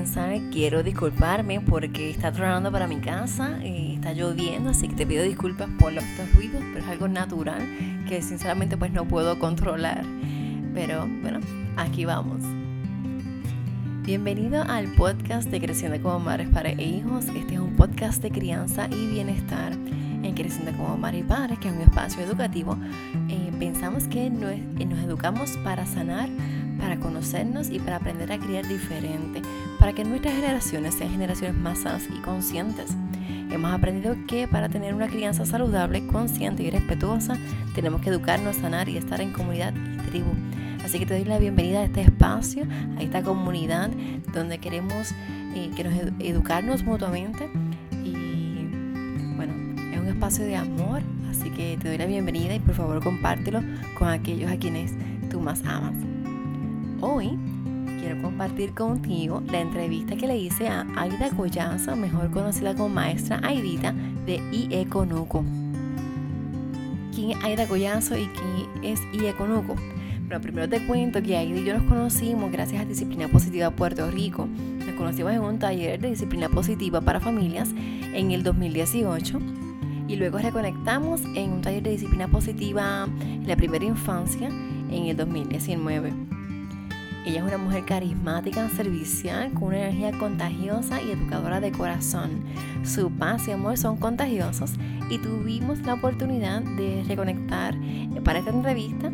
comenzar 0.00 0.40
quiero 0.50 0.82
disculparme 0.82 1.60
porque 1.60 2.08
está 2.08 2.32
tronando 2.32 2.72
para 2.72 2.86
mi 2.86 3.00
casa, 3.00 3.62
y 3.62 3.96
está 3.96 4.14
lloviendo, 4.14 4.70
así 4.70 4.88
que 4.88 4.94
te 4.94 5.06
pido 5.06 5.22
disculpas 5.22 5.68
por 5.78 5.92
estos 5.92 6.32
ruidos, 6.32 6.62
pero 6.72 6.82
es 6.82 6.90
algo 6.90 7.06
natural 7.06 7.60
que 8.08 8.22
sinceramente 8.22 8.78
pues 8.78 8.92
no 8.92 9.06
puedo 9.06 9.38
controlar. 9.38 10.02
Pero 10.72 11.06
bueno, 11.20 11.40
aquí 11.76 12.06
vamos. 12.06 12.42
Bienvenido 14.02 14.62
al 14.62 14.86
podcast 14.94 15.50
de 15.50 15.60
Creciendo 15.60 16.00
como 16.00 16.18
Madres, 16.18 16.48
e 16.64 16.82
Hijos. 16.82 17.26
Este 17.36 17.56
es 17.56 17.60
un 17.60 17.76
podcast 17.76 18.22
de 18.22 18.30
crianza 18.30 18.88
y 18.90 19.06
bienestar 19.06 19.74
en 20.22 20.34
Creciendo 20.34 20.72
como 20.78 20.96
Madres 20.96 21.20
y 21.20 21.24
Padres, 21.24 21.58
que 21.58 21.68
es 21.68 21.74
un 21.74 21.82
espacio 21.82 22.22
educativo. 22.22 22.78
Eh, 23.28 23.52
pensamos 23.58 24.04
que 24.04 24.30
nos, 24.30 24.56
nos 24.56 24.98
educamos 25.00 25.58
para 25.58 25.84
sanar 25.84 26.30
para 26.80 26.98
conocernos 26.98 27.70
y 27.70 27.78
para 27.78 27.96
aprender 27.96 28.32
a 28.32 28.38
criar 28.38 28.66
diferente, 28.66 29.42
para 29.78 29.92
que 29.92 30.04
nuestras 30.04 30.34
generaciones 30.34 30.94
sean 30.94 31.10
generaciones 31.10 31.56
más 31.56 31.80
sanas 31.80 32.04
y 32.10 32.20
conscientes. 32.20 32.96
Hemos 33.50 33.72
aprendido 33.72 34.16
que 34.26 34.46
para 34.48 34.68
tener 34.68 34.94
una 34.94 35.08
crianza 35.08 35.44
saludable, 35.44 36.06
consciente 36.06 36.62
y 36.62 36.70
respetuosa, 36.70 37.36
tenemos 37.74 38.00
que 38.00 38.10
educarnos, 38.10 38.56
sanar 38.56 38.88
y 38.88 38.96
estar 38.96 39.20
en 39.20 39.32
comunidad 39.32 39.74
y 39.74 40.10
tribu. 40.10 40.30
Así 40.84 40.98
que 40.98 41.06
te 41.06 41.14
doy 41.14 41.24
la 41.24 41.38
bienvenida 41.38 41.80
a 41.80 41.84
este 41.84 42.00
espacio, 42.02 42.64
a 42.96 43.02
esta 43.02 43.22
comunidad 43.22 43.90
donde 44.32 44.58
queremos 44.58 45.12
eh, 45.54 45.70
que 45.76 45.84
nos 45.84 45.94
educarnos 46.20 46.84
mutuamente. 46.84 47.50
Y 48.04 48.66
bueno, 49.36 49.52
es 49.92 49.98
un 49.98 50.08
espacio 50.08 50.44
de 50.44 50.56
amor, 50.56 51.02
así 51.28 51.50
que 51.50 51.76
te 51.80 51.88
doy 51.88 51.98
la 51.98 52.06
bienvenida 52.06 52.54
y 52.54 52.60
por 52.60 52.74
favor 52.74 53.02
compártelo 53.02 53.62
con 53.98 54.08
aquellos 54.08 54.50
a 54.50 54.56
quienes 54.56 54.92
tú 55.28 55.40
más 55.40 55.64
amas. 55.64 56.09
Hoy 57.02 57.38
quiero 57.98 58.20
compartir 58.20 58.74
contigo 58.74 59.42
la 59.50 59.60
entrevista 59.60 60.16
que 60.16 60.26
le 60.26 60.36
hice 60.36 60.68
a 60.68 60.86
Aida 60.96 61.30
Collazo, 61.30 61.96
mejor 61.96 62.30
conocida 62.30 62.74
como 62.74 62.90
maestra 62.90 63.40
Aidita 63.42 63.94
de 64.26 64.38
IE 64.52 64.86
Conuco. 64.86 65.42
¿Quién 67.14 67.30
es 67.30 67.42
Aida 67.42 67.66
Collazo 67.66 68.18
y 68.18 68.26
quién 68.26 68.84
es 68.84 69.00
IE 69.14 69.34
Conuco? 69.34 69.76
Pero 70.28 70.42
primero 70.42 70.68
te 70.68 70.86
cuento 70.86 71.22
que 71.22 71.38
Aida 71.38 71.58
y 71.58 71.64
yo 71.64 71.72
nos 71.72 71.84
conocimos 71.84 72.52
gracias 72.52 72.82
a 72.82 72.84
Disciplina 72.84 73.28
Positiva 73.28 73.70
Puerto 73.70 74.10
Rico. 74.10 74.46
Nos 74.86 74.94
conocimos 74.96 75.32
en 75.32 75.40
un 75.40 75.58
taller 75.58 75.98
de 76.00 76.10
disciplina 76.10 76.50
positiva 76.50 77.00
para 77.00 77.18
familias 77.18 77.70
en 78.12 78.30
el 78.30 78.42
2018 78.42 79.40
y 80.06 80.16
luego 80.16 80.36
reconectamos 80.36 81.22
en 81.34 81.50
un 81.50 81.62
taller 81.62 81.82
de 81.82 81.92
disciplina 81.92 82.28
positiva 82.28 83.08
en 83.22 83.48
la 83.48 83.56
primera 83.56 83.86
infancia 83.86 84.48
en 84.48 85.06
el 85.06 85.16
2019. 85.16 86.29
Ella 87.26 87.40
es 87.40 87.42
una 87.44 87.58
mujer 87.58 87.84
carismática, 87.84 88.68
servicial, 88.70 89.52
con 89.52 89.64
una 89.64 89.78
energía 89.78 90.12
contagiosa 90.18 91.02
y 91.02 91.10
educadora 91.10 91.60
de 91.60 91.70
corazón. 91.70 92.44
Su 92.82 93.10
paz 93.10 93.46
y 93.46 93.52
amor 93.52 93.76
son 93.76 93.98
contagiosos 93.98 94.72
y 95.10 95.18
tuvimos 95.18 95.80
la 95.80 95.94
oportunidad 95.94 96.62
de 96.62 97.04
reconectar 97.06 97.74
eh, 97.76 98.08
para 98.24 98.38
esta 98.38 98.50
entrevista, 98.50 99.12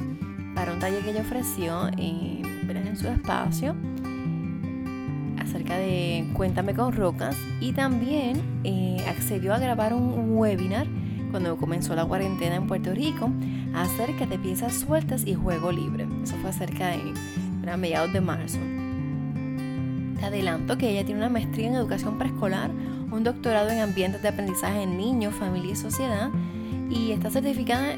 para 0.54 0.72
un 0.72 0.78
taller 0.78 1.02
que 1.02 1.10
ella 1.10 1.22
ofreció 1.22 1.88
en, 1.88 2.42
en 2.68 2.96
su 2.96 3.08
espacio 3.08 3.74
acerca 5.40 5.76
de 5.76 6.28
Cuéntame 6.32 6.74
con 6.74 6.92
Rocas 6.92 7.36
y 7.60 7.72
también 7.72 8.40
eh, 8.62 9.04
accedió 9.08 9.52
a 9.52 9.58
grabar 9.58 9.94
un 9.94 10.36
webinar 10.36 10.86
cuando 11.30 11.56
comenzó 11.56 11.94
la 11.94 12.04
cuarentena 12.04 12.56
en 12.56 12.66
Puerto 12.66 12.94
Rico 12.94 13.30
acerca 13.74 14.26
de 14.26 14.38
piezas 14.38 14.74
sueltas 14.74 15.26
y 15.26 15.34
juego 15.34 15.72
libre. 15.72 16.06
Eso 16.22 16.36
fue 16.36 16.50
acerca 16.50 16.88
de 16.88 17.12
a 17.68 17.76
mediados 17.76 18.12
de 18.12 18.20
marzo. 18.20 18.58
Te 20.18 20.24
adelanto 20.24 20.78
que 20.78 20.90
ella 20.90 21.04
tiene 21.04 21.20
una 21.20 21.28
maestría 21.28 21.68
en 21.68 21.74
educación 21.74 22.18
preescolar, 22.18 22.70
un 23.10 23.22
doctorado 23.22 23.70
en 23.70 23.80
ambientes 23.80 24.22
de 24.22 24.28
aprendizaje 24.28 24.82
en 24.82 24.96
niños, 24.96 25.34
familia 25.34 25.72
y 25.72 25.76
sociedad 25.76 26.30
y 26.90 27.12
está 27.12 27.30
certificada 27.30 27.96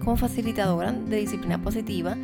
como 0.00 0.16
facilitadora 0.16 0.92
de 0.92 1.16
disciplina 1.16 1.58
positiva 1.58 2.16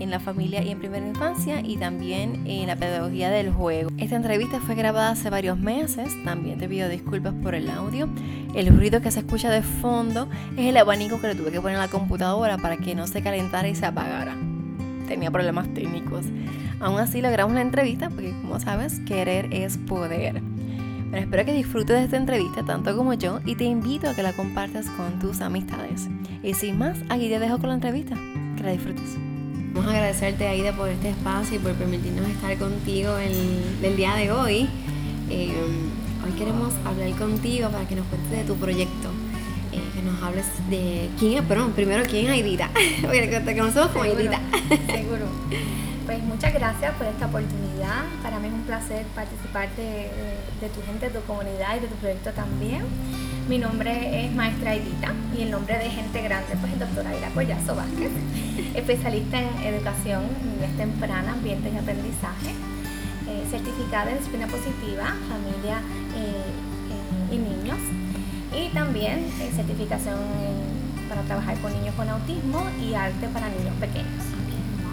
en 0.00 0.10
la 0.10 0.18
familia 0.18 0.62
y 0.62 0.70
en 0.70 0.78
primera 0.78 1.06
infancia 1.06 1.60
y 1.60 1.76
también 1.76 2.46
en 2.46 2.66
la 2.68 2.76
pedagogía 2.76 3.30
del 3.30 3.52
juego. 3.52 3.90
Esta 3.98 4.16
entrevista 4.16 4.58
fue 4.60 4.74
grabada 4.74 5.10
hace 5.10 5.28
varios 5.28 5.58
meses, 5.58 6.10
también 6.24 6.58
te 6.58 6.68
pido 6.68 6.88
disculpas 6.88 7.34
por 7.42 7.54
el 7.54 7.68
audio. 7.68 8.08
El 8.54 8.74
ruido 8.74 9.02
que 9.02 9.10
se 9.10 9.20
escucha 9.20 9.50
de 9.50 9.62
fondo 9.62 10.28
es 10.56 10.66
el 10.66 10.76
abanico 10.78 11.20
que 11.20 11.28
le 11.28 11.34
tuve 11.34 11.52
que 11.52 11.60
poner 11.60 11.74
en 11.74 11.82
la 11.82 11.88
computadora 11.88 12.56
para 12.56 12.78
que 12.78 12.94
no 12.94 13.06
se 13.06 13.22
calentara 13.22 13.68
y 13.68 13.74
se 13.74 13.84
apagara 13.86 14.49
tenía 15.10 15.30
problemas 15.32 15.66
técnicos. 15.74 16.24
Aún 16.78 17.00
así 17.00 17.20
logramos 17.20 17.54
la 17.54 17.62
entrevista 17.62 18.10
porque 18.10 18.30
como 18.42 18.60
sabes, 18.60 19.00
querer 19.00 19.52
es 19.52 19.76
poder. 19.76 20.40
Bueno, 21.10 21.24
espero 21.24 21.44
que 21.44 21.52
disfrutes 21.52 21.96
de 21.96 22.04
esta 22.04 22.16
entrevista 22.16 22.64
tanto 22.64 22.96
como 22.96 23.14
yo 23.14 23.40
y 23.44 23.56
te 23.56 23.64
invito 23.64 24.08
a 24.08 24.14
que 24.14 24.22
la 24.22 24.32
compartas 24.32 24.86
con 24.90 25.18
tus 25.18 25.40
amistades. 25.40 26.08
Y 26.44 26.54
sin 26.54 26.78
más, 26.78 26.96
aquí 27.08 27.28
te 27.28 27.40
dejo 27.40 27.58
con 27.58 27.70
la 27.70 27.74
entrevista. 27.74 28.14
Que 28.56 28.62
la 28.62 28.70
disfrutes. 28.70 29.16
Vamos 29.72 29.90
a 29.90 29.96
agradecerte, 29.96 30.46
Aida, 30.46 30.72
por 30.72 30.88
este 30.88 31.10
espacio 31.10 31.56
y 31.56 31.58
por 31.58 31.72
permitirnos 31.72 32.28
estar 32.28 32.56
contigo 32.56 33.18
el, 33.18 33.84
el 33.84 33.96
día 33.96 34.14
de 34.14 34.30
hoy. 34.30 34.68
Eh, 35.28 35.52
hoy 36.24 36.32
queremos 36.38 36.72
hablar 36.84 37.10
contigo 37.18 37.68
para 37.70 37.86
que 37.88 37.96
nos 37.96 38.06
cuentes 38.06 38.30
de 38.30 38.44
tu 38.44 38.54
proyecto 38.54 39.10
nos 40.02 40.22
hables 40.22 40.46
de 40.68 41.08
quién 41.18 41.38
es, 41.38 41.42
perdón, 41.42 41.72
primero 41.72 42.04
quién 42.04 42.26
es 42.26 42.32
Aidita, 42.32 42.70
porque 43.02 43.40
te 43.44 43.56
conocemos 43.56 43.88
como 43.90 44.04
Aidita. 44.04 44.40
Seguro. 44.86 45.26
Pues 46.06 46.24
muchas 46.24 46.52
gracias 46.52 46.92
por 46.96 47.06
esta 47.06 47.26
oportunidad. 47.26 48.02
Para 48.22 48.38
mí 48.40 48.48
es 48.48 48.52
un 48.52 48.62
placer 48.62 49.04
participar 49.14 49.68
de, 49.76 50.10
tu 50.74 50.82
gente, 50.82 51.08
de 51.08 51.20
tu 51.20 51.24
comunidad 51.24 51.76
y 51.76 51.80
de 51.80 51.86
tu 51.86 51.94
proyecto 51.96 52.30
también. 52.32 52.82
Mi 53.48 53.58
nombre 53.58 54.24
es 54.24 54.32
Maestra 54.32 54.72
Aidita 54.72 55.12
y 55.38 55.42
el 55.42 55.50
nombre 55.50 55.78
de 55.78 55.88
gente 55.88 56.20
grande 56.22 56.56
pues 56.60 56.72
es 56.72 56.80
doctora 56.80 57.10
Aida 57.10 57.28
Collazo 57.30 57.76
Vázquez, 57.76 58.10
especialista 58.74 59.38
en 59.40 59.74
educación 59.74 60.22
niñez 60.44 60.76
temprana, 60.76 61.32
ambientes 61.32 61.72
y 61.72 61.76
aprendizaje, 61.76 62.50
eh, 63.28 63.46
certificada 63.50 64.10
en 64.10 64.18
disciplina 64.18 64.46
positiva, 64.46 65.14
familia 65.28 65.78
eh, 66.16 66.42
eh, 66.90 67.34
y 67.34 67.38
niños 67.38 67.78
y 68.56 68.68
también 68.70 69.20
eh, 69.40 69.50
certificación 69.54 70.18
para 71.08 71.22
trabajar 71.22 71.58
con 71.60 71.72
niños 71.72 71.94
con 71.94 72.08
autismo 72.08 72.64
y 72.80 72.94
arte 72.94 73.28
para 73.28 73.48
niños 73.48 73.74
pequeños. 73.78 74.24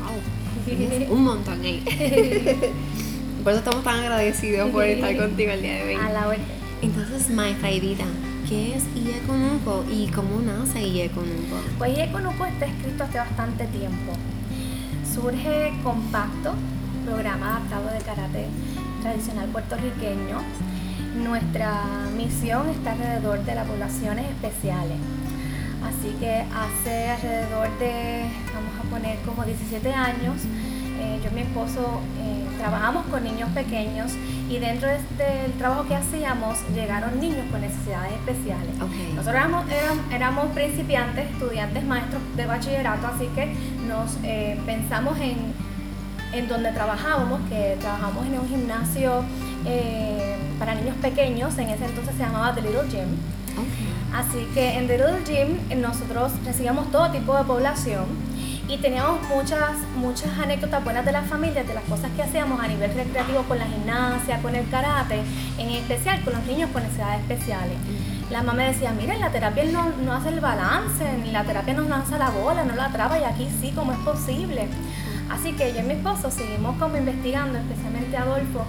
¡Wow! 0.01 1.09
Un 1.15 1.23
montón 1.23 1.61
ahí. 1.61 1.83
por 3.43 3.53
eso 3.53 3.59
estamos 3.59 3.83
tan 3.83 3.99
agradecidos 3.99 4.69
por 4.71 4.83
estar 4.83 5.15
contigo 5.15 5.51
el 5.51 5.61
día 5.61 5.75
de 5.75 5.83
hoy. 5.83 5.95
A 5.95 6.09
la 6.09 6.27
vez. 6.27 6.39
Entonces, 6.81 7.29
maestra 7.29 7.71
Edita, 7.71 8.05
¿qué 8.47 8.75
es 8.75 8.83
IE 8.95 9.19
Conuco 9.25 9.83
y 9.91 10.07
cómo 10.07 10.39
nace 10.41 10.83
IE 10.83 11.09
Conuco? 11.09 11.57
Pues 11.77 11.97
IE 11.97 12.11
Conuco 12.11 12.45
está 12.45 12.65
escrito 12.65 13.03
hace 13.03 13.17
bastante 13.17 13.65
tiempo. 13.67 14.13
Surge 15.11 15.73
compacto, 15.83 16.53
programa 17.05 17.57
adaptado 17.57 17.89
de 17.89 17.99
karate 17.99 18.45
tradicional 19.01 19.47
puertorriqueño 19.49 20.41
nuestra 21.23 21.83
misión 22.15 22.69
está 22.69 22.93
alrededor 22.93 23.43
de 23.43 23.55
las 23.55 23.67
poblaciones 23.67 24.25
especiales. 24.29 24.97
Así 25.83 26.15
que 26.19 26.43
hace 26.53 27.09
alrededor 27.09 27.69
de, 27.79 28.25
vamos 28.53 28.73
a 28.79 28.89
poner 28.89 29.17
como 29.19 29.43
17 29.43 29.93
años, 29.93 30.35
eh, 30.99 31.19
yo 31.23 31.29
y 31.29 31.33
mi 31.35 31.41
esposo 31.41 32.01
eh, 32.19 32.57
trabajamos 32.57 33.05
con 33.05 33.23
niños 33.23 33.49
pequeños 33.51 34.13
y 34.49 34.57
dentro 34.57 34.89
del 34.89 35.51
trabajo 35.57 35.87
que 35.87 35.95
hacíamos 35.95 36.57
llegaron 36.73 37.19
niños 37.19 37.45
con 37.51 37.61
necesidades 37.61 38.13
especiales. 38.13 38.75
Nosotros 38.77 39.27
éramos, 39.27 39.65
éramos, 40.11 40.47
principiantes, 40.53 41.29
estudiantes, 41.31 41.83
maestros 41.83 42.21
de 42.35 42.45
bachillerato, 42.45 43.07
así 43.07 43.27
que 43.35 43.53
nos 43.87 44.17
eh, 44.23 44.59
pensamos 44.65 45.17
en, 45.19 45.53
en 46.33 46.47
donde 46.47 46.71
trabajábamos, 46.71 47.41
que 47.49 47.77
trabajamos 47.79 48.25
en 48.25 48.39
un 48.39 48.47
gimnasio 48.47 49.23
para 50.59 50.75
niños 50.75 50.95
pequeños, 51.01 51.57
en 51.57 51.69
ese 51.69 51.85
entonces 51.85 52.15
se 52.15 52.23
llamaba 52.23 52.53
The 52.53 52.61
Little 52.61 52.87
Gym. 52.89 53.07
Así 54.13 54.47
que 54.53 54.77
en 54.77 54.87
The 54.87 54.97
Little 54.97 55.23
Gym 55.25 55.81
nosotros 55.81 56.31
recibíamos 56.45 56.91
todo 56.91 57.11
tipo 57.11 57.35
de 57.35 57.43
población 57.43 58.05
y 58.69 58.77
teníamos 58.77 59.21
muchas, 59.29 59.77
muchas 59.95 60.37
anécdotas 60.37 60.83
buenas 60.83 61.05
de 61.05 61.13
las 61.13 61.25
familias, 61.27 61.65
de 61.67 61.73
las 61.73 61.83
cosas 61.85 62.11
que 62.15 62.23
hacíamos 62.23 62.59
a 62.59 62.67
nivel 62.67 62.93
recreativo 62.93 63.43
con 63.43 63.59
la 63.59 63.65
gimnasia, 63.65 64.41
con 64.41 64.55
el 64.55 64.69
karate, 64.69 65.21
en 65.57 65.69
especial 65.69 66.21
con 66.23 66.33
los 66.33 66.43
niños 66.45 66.69
con 66.71 66.83
necesidades 66.83 67.21
especiales. 67.21 67.77
La 68.29 68.43
mamá 68.43 68.63
decía, 68.63 68.91
miren, 68.91 69.21
la 69.21 69.29
terapia 69.29 69.63
no, 69.71 69.89
no 70.03 70.13
hace 70.13 70.29
el 70.29 70.41
balance, 70.41 71.05
la 71.31 71.45
terapia 71.45 71.73
no 71.73 71.83
lanza 71.83 72.17
la 72.17 72.29
bola, 72.29 72.65
no 72.65 72.75
la 72.75 72.85
atrapa 72.85 73.17
y 73.17 73.23
aquí 73.23 73.47
sí, 73.61 73.71
¿cómo 73.73 73.93
es 73.93 73.99
posible? 73.99 74.67
Así 75.29 75.53
que 75.53 75.73
yo 75.73 75.79
y 75.79 75.83
mi 75.83 75.93
esposo 75.93 76.29
seguimos 76.29 76.77
como 76.77 76.97
investigando, 76.97 77.57
especialmente 77.57 78.17
Adolfo, 78.17 78.65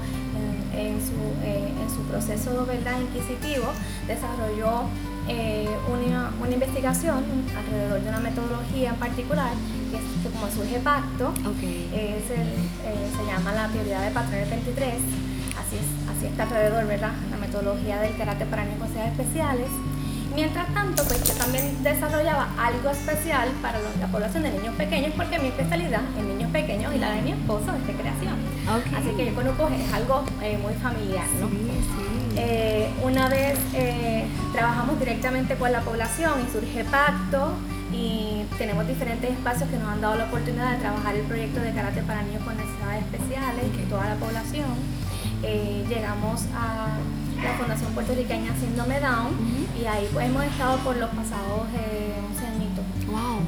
en 0.78 1.00
su, 1.00 1.18
eh, 1.42 1.68
en 1.68 1.90
su 1.90 2.02
proceso 2.02 2.64
¿verdad? 2.64 3.00
inquisitivo, 3.00 3.66
desarrolló 4.06 4.86
eh, 5.26 5.68
una, 5.92 6.30
una, 6.40 6.50
investigación 6.50 7.24
alrededor 7.56 8.00
de 8.00 8.08
una 8.08 8.20
metodología 8.20 8.90
en 8.90 8.96
particular 8.96 9.52
que, 9.90 9.96
es, 9.96 10.02
que 10.22 10.30
como 10.30 10.50
surge 10.50 10.78
pacto, 10.78 11.34
es 11.92 12.30
el, 12.30 12.48
eh, 12.86 13.10
se 13.16 13.26
llama 13.26 13.52
la 13.52 13.68
teoría 13.68 14.00
de 14.00 14.10
patrones 14.12 14.48
23, 14.48 14.94
así, 14.94 15.76
es, 15.76 16.16
así 16.16 16.26
está 16.26 16.44
alrededor, 16.44 16.86
¿verdad? 16.86 17.12
La 17.30 17.36
metodología 17.36 18.00
del 18.00 18.16
karate 18.16 18.46
para 18.46 18.64
con 18.78 18.88
especiales. 18.96 19.68
Mientras 20.34 20.72
tanto, 20.72 21.02
pues 21.04 21.22
yo 21.24 21.34
también 21.34 21.82
desarrollaba 21.82 22.48
algo 22.58 22.90
especial 22.90 23.48
para 23.62 23.78
la 24.00 24.06
población 24.06 24.42
de 24.44 24.50
niños 24.50 24.74
pequeños, 24.76 25.12
porque 25.16 25.38
mi 25.38 25.48
especialidad 25.48 26.02
en 26.18 26.28
niños 26.28 26.50
pequeños 26.50 26.94
y 26.94 26.98
la 26.98 27.10
de 27.10 27.22
mi 27.22 27.32
esposo 27.32 27.74
es 27.74 27.86
recreación. 27.86 28.36
Así 28.96 29.10
que 29.16 29.26
yo 29.26 29.34
conozco 29.34 29.68
es 29.68 29.92
algo 29.92 30.24
eh, 30.42 30.58
muy 30.58 30.74
familiar, 30.74 31.26
¿no? 31.40 31.48
Eh, 32.36 32.88
una 33.02 33.28
vez 33.28 33.58
eh, 33.74 34.26
trabajamos 34.52 34.98
directamente 35.00 35.56
con 35.56 35.72
la 35.72 35.80
población 35.80 36.34
y 36.46 36.52
surge 36.52 36.84
pacto 36.84 37.52
y 37.92 38.44
tenemos 38.58 38.86
diferentes 38.86 39.30
espacios 39.30 39.68
que 39.70 39.76
nos 39.76 39.88
han 39.88 40.00
dado 40.00 40.16
la 40.16 40.24
oportunidad 40.26 40.72
de 40.72 40.78
trabajar 40.78 41.16
el 41.16 41.22
proyecto 41.22 41.60
de 41.60 41.72
karate 41.72 42.02
para 42.02 42.22
niños 42.22 42.42
con 42.44 42.56
necesidades 42.56 43.02
especiales 43.04 43.64
y 43.74 43.90
toda 43.90 44.08
la 44.08 44.14
población. 44.16 44.66
Llegamos 45.88 46.42
a 46.54 46.98
la 47.42 47.52
Fundación 47.58 47.92
Puertorriqueña 47.92 48.52
Síndrome 48.58 49.00
Down 49.00 49.30
y 49.80 49.86
ahí 49.86 50.08
pues 50.12 50.26
hemos 50.26 50.44
estado 50.44 50.76
por 50.78 50.96
los 50.96 51.08
pasados 51.10 51.62
11 52.32 52.46
añitos. 52.46 52.84
Wow. 53.06 53.40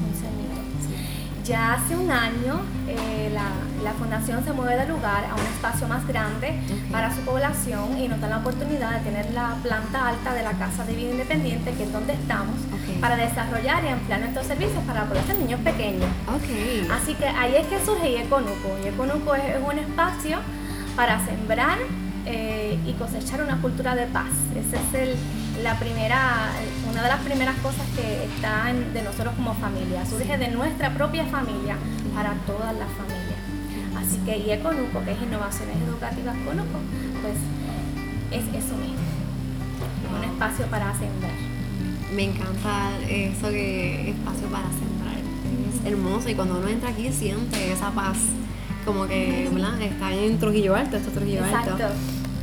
Ya 1.43 1.73
hace 1.73 1.97
un 1.97 2.09
año 2.11 2.61
eh, 2.87 3.31
la, 3.33 3.49
la, 3.83 3.93
fundación 3.93 4.43
se 4.45 4.53
mueve 4.53 4.77
de 4.77 4.87
lugar 4.87 5.25
a 5.25 5.33
un 5.33 5.41
espacio 5.41 5.87
más 5.87 6.07
grande 6.07 6.53
para 6.91 7.13
su 7.13 7.21
población 7.21 7.97
y 7.97 8.07
nos 8.07 8.21
da 8.21 8.29
la 8.29 8.37
oportunidad 8.37 8.99
de 8.99 8.99
tener 8.99 9.33
la 9.33 9.55
planta 9.63 10.07
alta 10.07 10.33
de 10.35 10.43
la 10.43 10.51
Casa 10.51 10.85
de 10.85 10.95
Vida 10.95 11.09
Independiente, 11.11 11.73
que 11.73 11.83
es 11.83 11.91
donde 11.91 12.13
estamos, 12.13 12.55
para 13.01 13.15
desarrollar 13.15 13.83
y 13.83 13.87
ampliar 13.87 14.19
nuestros 14.19 14.45
servicios 14.45 14.83
para 14.85 15.05
población 15.05 15.39
de 15.39 15.43
niños 15.43 15.59
pequeños. 15.61 16.09
Así 16.91 17.15
que 17.15 17.25
ahí 17.25 17.55
es 17.55 17.65
que 17.67 17.83
surge 17.83 18.11
Yeconuco. 18.11 18.77
Yeconuco 18.83 19.33
es, 19.33 19.55
es 19.55 19.61
un 19.67 19.79
espacio 19.79 20.37
para 20.95 21.23
sembrar 21.25 21.77
eh, 22.25 22.77
y 22.85 22.93
cosechar 22.93 23.41
una 23.41 23.61
cultura 23.61 23.95
de 23.95 24.05
paz. 24.07 24.29
Esa 24.55 24.77
es 24.77 25.09
el, 25.09 25.63
la 25.63 25.77
primera, 25.79 26.51
una 26.89 27.01
de 27.01 27.07
las 27.07 27.19
primeras 27.21 27.55
cosas 27.57 27.85
que 27.95 28.25
está 28.25 28.71
de 28.73 29.01
nosotros 29.01 29.33
como 29.35 29.53
familia. 29.55 30.05
Surge 30.05 30.37
de 30.37 30.49
nuestra 30.49 30.93
propia 30.93 31.25
familia 31.25 31.77
para 32.15 32.33
todas 32.45 32.75
las 32.75 32.89
familias. 32.93 33.39
Así 33.97 34.17
que 34.25 34.37
IECONUCO, 34.37 35.03
que 35.05 35.11
es 35.11 35.21
Innovaciones 35.21 35.75
Educativas 35.87 36.35
CONUCO, 36.45 36.79
pues 37.21 37.35
es 38.31 38.63
eso 38.63 38.75
mismo. 38.77 39.01
Un 40.15 40.23
espacio 40.23 40.65
para 40.67 40.93
sembrar. 40.93 41.31
Me 42.13 42.23
encanta 42.23 42.91
eso 43.09 43.49
que 43.49 44.09
espacio 44.09 44.47
para 44.47 44.67
sembrar. 44.69 45.17
Es 45.17 45.91
hermoso 45.91 46.29
y 46.29 46.35
cuando 46.35 46.59
uno 46.59 46.67
entra 46.67 46.89
aquí 46.89 47.11
siente 47.11 47.71
esa 47.71 47.89
paz 47.91 48.17
como 48.85 49.07
que 49.07 49.45
está 49.45 50.13
en 50.13 50.39
Trujillo 50.39 50.75
Alto, 50.75 50.97
esto 50.97 51.09
es 51.09 51.15
Trujillo 51.15 51.43
Alto. 51.43 51.77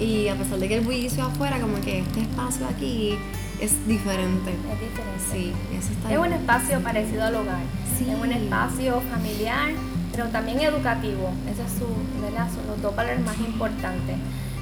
Y 0.01 0.29
a 0.29 0.35
pesar 0.37 0.59
de 0.59 0.69
que 0.69 0.77
el 0.77 0.85
bullicio 0.85 1.25
afuera, 1.25 1.61
como 1.61 1.81
que 1.81 2.01
este 2.01 2.21
espacio 2.21 2.67
aquí 2.69 3.19
es 3.61 3.87
diferente. 3.89 4.53
Es 4.53 4.81
diferente. 4.81 5.25
Sí, 5.33 5.53
eso 5.77 5.93
está 5.93 6.13
Es 6.13 6.19
un 6.19 6.33
espacio 6.33 6.81
parecido 6.81 7.25
al 7.25 7.35
hogar. 7.35 7.63
Sí. 7.99 8.09
Es 8.09 8.17
un 8.17 8.31
espacio 8.31 9.03
familiar, 9.13 9.71
pero 10.13 10.27
también 10.29 10.61
educativo. 10.61 11.31
Esos 11.51 11.67
es 11.67 11.79
su, 11.79 12.23
¿verdad? 12.23 12.49
son 12.55 12.67
los 12.69 12.81
dos 12.81 12.95
valores 12.95 13.21
más 13.25 13.39
importantes. 13.39 14.17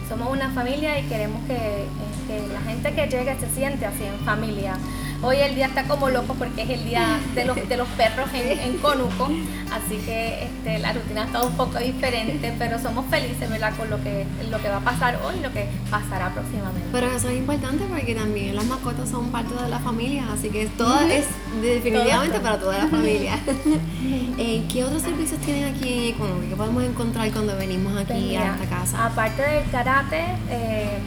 Somos 0.08 0.32
una 0.32 0.50
familia 0.50 0.98
y 0.98 1.02
queremos 1.04 1.44
que, 1.46 1.54
eh, 1.56 1.86
que 2.28 2.52
la 2.52 2.60
gente 2.60 2.94
que 2.94 3.06
llegue 3.08 3.36
se 3.38 3.48
siente 3.54 3.84
así 3.84 4.04
en 4.04 4.18
familia 4.24 4.78
Hoy 5.22 5.36
el 5.36 5.54
día 5.54 5.66
está 5.66 5.84
como 5.84 6.08
loco 6.08 6.34
porque 6.34 6.62
es 6.62 6.70
el 6.70 6.84
día 6.84 7.18
de 7.34 7.44
los, 7.44 7.56
de 7.68 7.76
los 7.76 7.88
perros 7.88 8.28
en, 8.34 8.58
en 8.58 8.78
Conuco, 8.78 9.28
así 9.72 9.96
que 10.04 10.44
este, 10.44 10.78
la 10.78 10.92
rutina 10.92 11.22
ha 11.22 11.26
estado 11.26 11.48
un 11.48 11.56
poco 11.56 11.78
diferente, 11.78 12.54
pero 12.58 12.78
somos 12.78 13.06
felices 13.06 13.48
¿verdad? 13.48 13.74
con 13.76 13.90
lo 13.90 14.02
que, 14.02 14.26
lo 14.50 14.58
que 14.58 14.68
va 14.68 14.76
a 14.76 14.80
pasar 14.80 15.18
hoy 15.24 15.36
y 15.38 15.42
lo 15.42 15.52
que 15.52 15.68
pasará 15.90 16.32
próximamente. 16.32 16.88
Pero 16.92 17.10
eso 17.10 17.28
es 17.28 17.36
importante 17.38 17.84
porque 17.88 18.14
también 18.14 18.54
las 18.54 18.66
mascotas 18.66 19.08
son 19.08 19.30
parte 19.30 19.54
de 19.62 19.68
la 19.68 19.78
familia, 19.78 20.24
así 20.32 20.50
que 20.50 20.66
todo 20.66 21.00
es 21.00 21.26
definitivamente 21.62 22.38
para 22.40 22.58
toda 22.58 22.78
la 22.78 22.86
familia. 22.88 23.38
Eh, 24.38 24.64
¿Qué 24.70 24.84
otros 24.84 25.00
servicios 25.00 25.40
tienen 25.40 25.74
aquí 25.74 26.10
en? 26.10 26.48
¿Qué 26.48 26.56
podemos 26.56 26.84
encontrar 26.84 27.30
cuando 27.32 27.56
venimos 27.56 27.96
aquí 27.96 28.36
a 28.36 28.52
esta 28.52 28.66
casa? 28.66 29.06
Aparte 29.06 29.42
del 29.42 29.70
karate, 29.70 30.24
eh, 30.50 30.98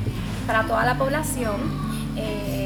para 0.48 0.64
toda 0.66 0.84
la 0.84 0.98
población, 0.98 1.56
eh, 2.16 2.59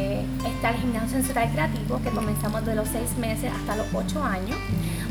está 0.63 0.77
el 0.77 0.81
gimnasio 0.81 1.09
sensorial 1.09 1.51
creativo 1.51 1.99
que 2.01 2.09
comenzamos 2.09 2.65
de 2.65 2.73
los 2.73 2.87
6 2.87 3.17
meses 3.17 3.51
hasta 3.51 3.75
los 3.75 3.85
8 3.93 4.23
años. 4.23 4.57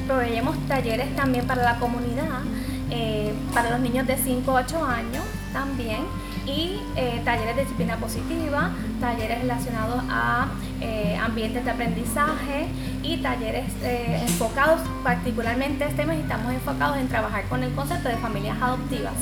Proveemos 0.07 0.57
talleres 0.67 1.15
también 1.15 1.47
para 1.47 1.63
la 1.63 1.79
comunidad, 1.79 2.41
eh, 2.89 3.35
para 3.53 3.69
los 3.69 3.81
niños 3.81 4.07
de 4.07 4.17
5 4.17 4.51
a 4.51 4.63
8 4.63 4.83
años 4.83 5.23
también 5.53 6.05
y 6.47 6.81
eh, 6.97 7.21
talleres 7.27 7.55
de 7.55 7.63
disciplina 7.65 7.99
positiva, 7.99 8.71
talleres 8.99 9.43
relacionados 9.43 10.03
a 10.09 10.47
eh, 10.81 11.19
ambientes 11.23 11.63
de 11.67 11.71
aprendizaje 11.71 12.69
y 13.03 13.19
talleres 13.19 13.67
enfocados 13.83 14.81
particularmente 15.05 15.85
este 15.85 16.07
mes 16.07 16.21
estamos 16.21 16.51
enfocados 16.51 16.97
en 16.97 17.09
trabajar 17.09 17.45
con 17.51 17.63
el 17.63 17.75
concepto 17.75 18.09
de 18.09 18.17
familias 18.17 18.57
adoptivas 18.59 19.15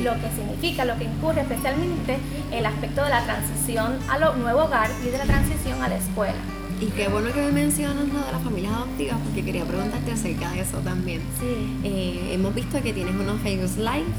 lo 0.00 0.12
que 0.14 0.28
significa, 0.36 0.84
lo 0.84 0.96
que 0.96 1.04
incurre 1.04 1.42
especialmente 1.42 2.18
el 2.50 2.66
aspecto 2.66 3.04
de 3.04 3.10
la 3.10 3.24
transición 3.24 3.98
a 4.08 4.18
lo 4.18 4.34
nuevo 4.36 4.64
hogar 4.64 4.90
y 5.04 5.10
de 5.10 5.18
la 5.18 5.24
transición 5.24 5.82
a 5.82 5.88
la 5.88 5.96
escuela. 5.96 6.34
Y 6.80 6.86
qué 6.86 7.06
bueno 7.06 7.32
que 7.32 7.40
me 7.40 7.52
mencionas 7.52 8.08
lo 8.08 8.24
de 8.24 8.32
las 8.32 8.42
familias 8.42 8.72
adoptivas, 8.72 9.16
porque 9.24 9.44
quería 9.44 9.64
preguntarte 9.64 10.10
acerca 10.10 10.50
de 10.50 10.60
eso 10.60 10.78
también. 10.78 11.20
Sí. 11.38 11.78
Eh, 11.84 12.30
hemos 12.32 12.52
visto 12.54 12.82
que 12.82 12.92
tienes 12.92 13.14
unos 13.14 13.40
Facebook 13.40 13.78
Live 13.78 14.10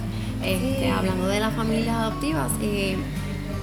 este, 0.44 0.90
hablando 0.90 1.28
de 1.28 1.40
las 1.40 1.54
familias 1.54 1.96
adoptivas. 1.96 2.52
Eh, 2.62 2.96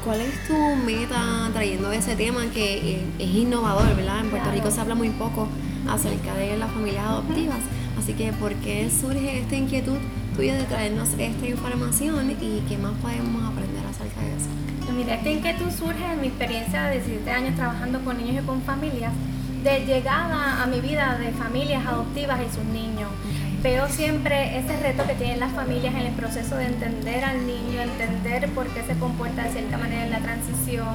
¿Cuál 0.04 0.20
es 0.20 0.46
tu 0.46 0.54
meta 0.84 1.50
trayendo 1.52 1.92
ese 1.92 2.16
tema 2.16 2.42
que 2.52 2.96
eh, 2.96 3.02
es 3.18 3.28
innovador, 3.28 3.96
verdad? 3.96 4.20
En 4.20 4.30
Puerto 4.30 4.50
Rico 4.50 4.70
se 4.70 4.80
habla 4.80 4.94
muy 4.94 5.10
poco 5.10 5.48
acerca 5.88 6.34
de 6.34 6.56
las 6.56 6.70
familias 6.70 7.06
adoptivas. 7.06 7.58
Así 7.98 8.14
que, 8.14 8.32
¿por 8.32 8.54
qué 8.56 8.90
surge 8.90 9.40
esta 9.40 9.56
inquietud 9.56 9.98
tuya 10.40 10.54
de 10.54 10.64
traernos 10.64 11.10
esta 11.18 11.46
información 11.46 12.30
y 12.30 12.64
qué 12.66 12.78
más 12.78 12.94
podemos 13.02 13.44
aprender 13.44 13.84
acerca 13.84 14.22
de 14.22 14.36
eso? 14.38 14.48
Pues 14.86 14.96
mira, 14.96 15.16
esta 15.16 15.28
inquietud 15.28 15.70
surge 15.70 16.02
en 16.02 16.22
mi 16.22 16.28
experiencia 16.28 16.84
de 16.84 16.92
17 17.00 17.30
años 17.30 17.56
trabajando 17.56 18.00
con 18.00 18.16
niños 18.16 18.42
y 18.42 18.46
con 18.46 18.62
familias, 18.62 19.12
de 19.62 19.84
llegada 19.84 20.62
a 20.62 20.66
mi 20.66 20.80
vida 20.80 21.18
de 21.18 21.32
familias 21.32 21.84
adoptivas 21.84 22.40
y 22.40 22.56
sus 22.56 22.64
niños. 22.64 23.10
Veo 23.62 23.86
siempre 23.90 24.56
ese 24.56 24.80
reto 24.80 25.06
que 25.06 25.12
tienen 25.12 25.40
las 25.40 25.52
familias 25.52 25.94
en 25.94 26.06
el 26.06 26.14
proceso 26.14 26.56
de 26.56 26.68
entender 26.68 27.22
al 27.22 27.46
niño, 27.46 27.82
entender 27.82 28.48
por 28.52 28.66
qué 28.68 28.82
se 28.82 28.98
comporta 28.98 29.42
de 29.42 29.50
cierta 29.50 29.76
manera 29.76 30.06
en 30.06 30.10
la 30.10 30.20
transición, 30.20 30.94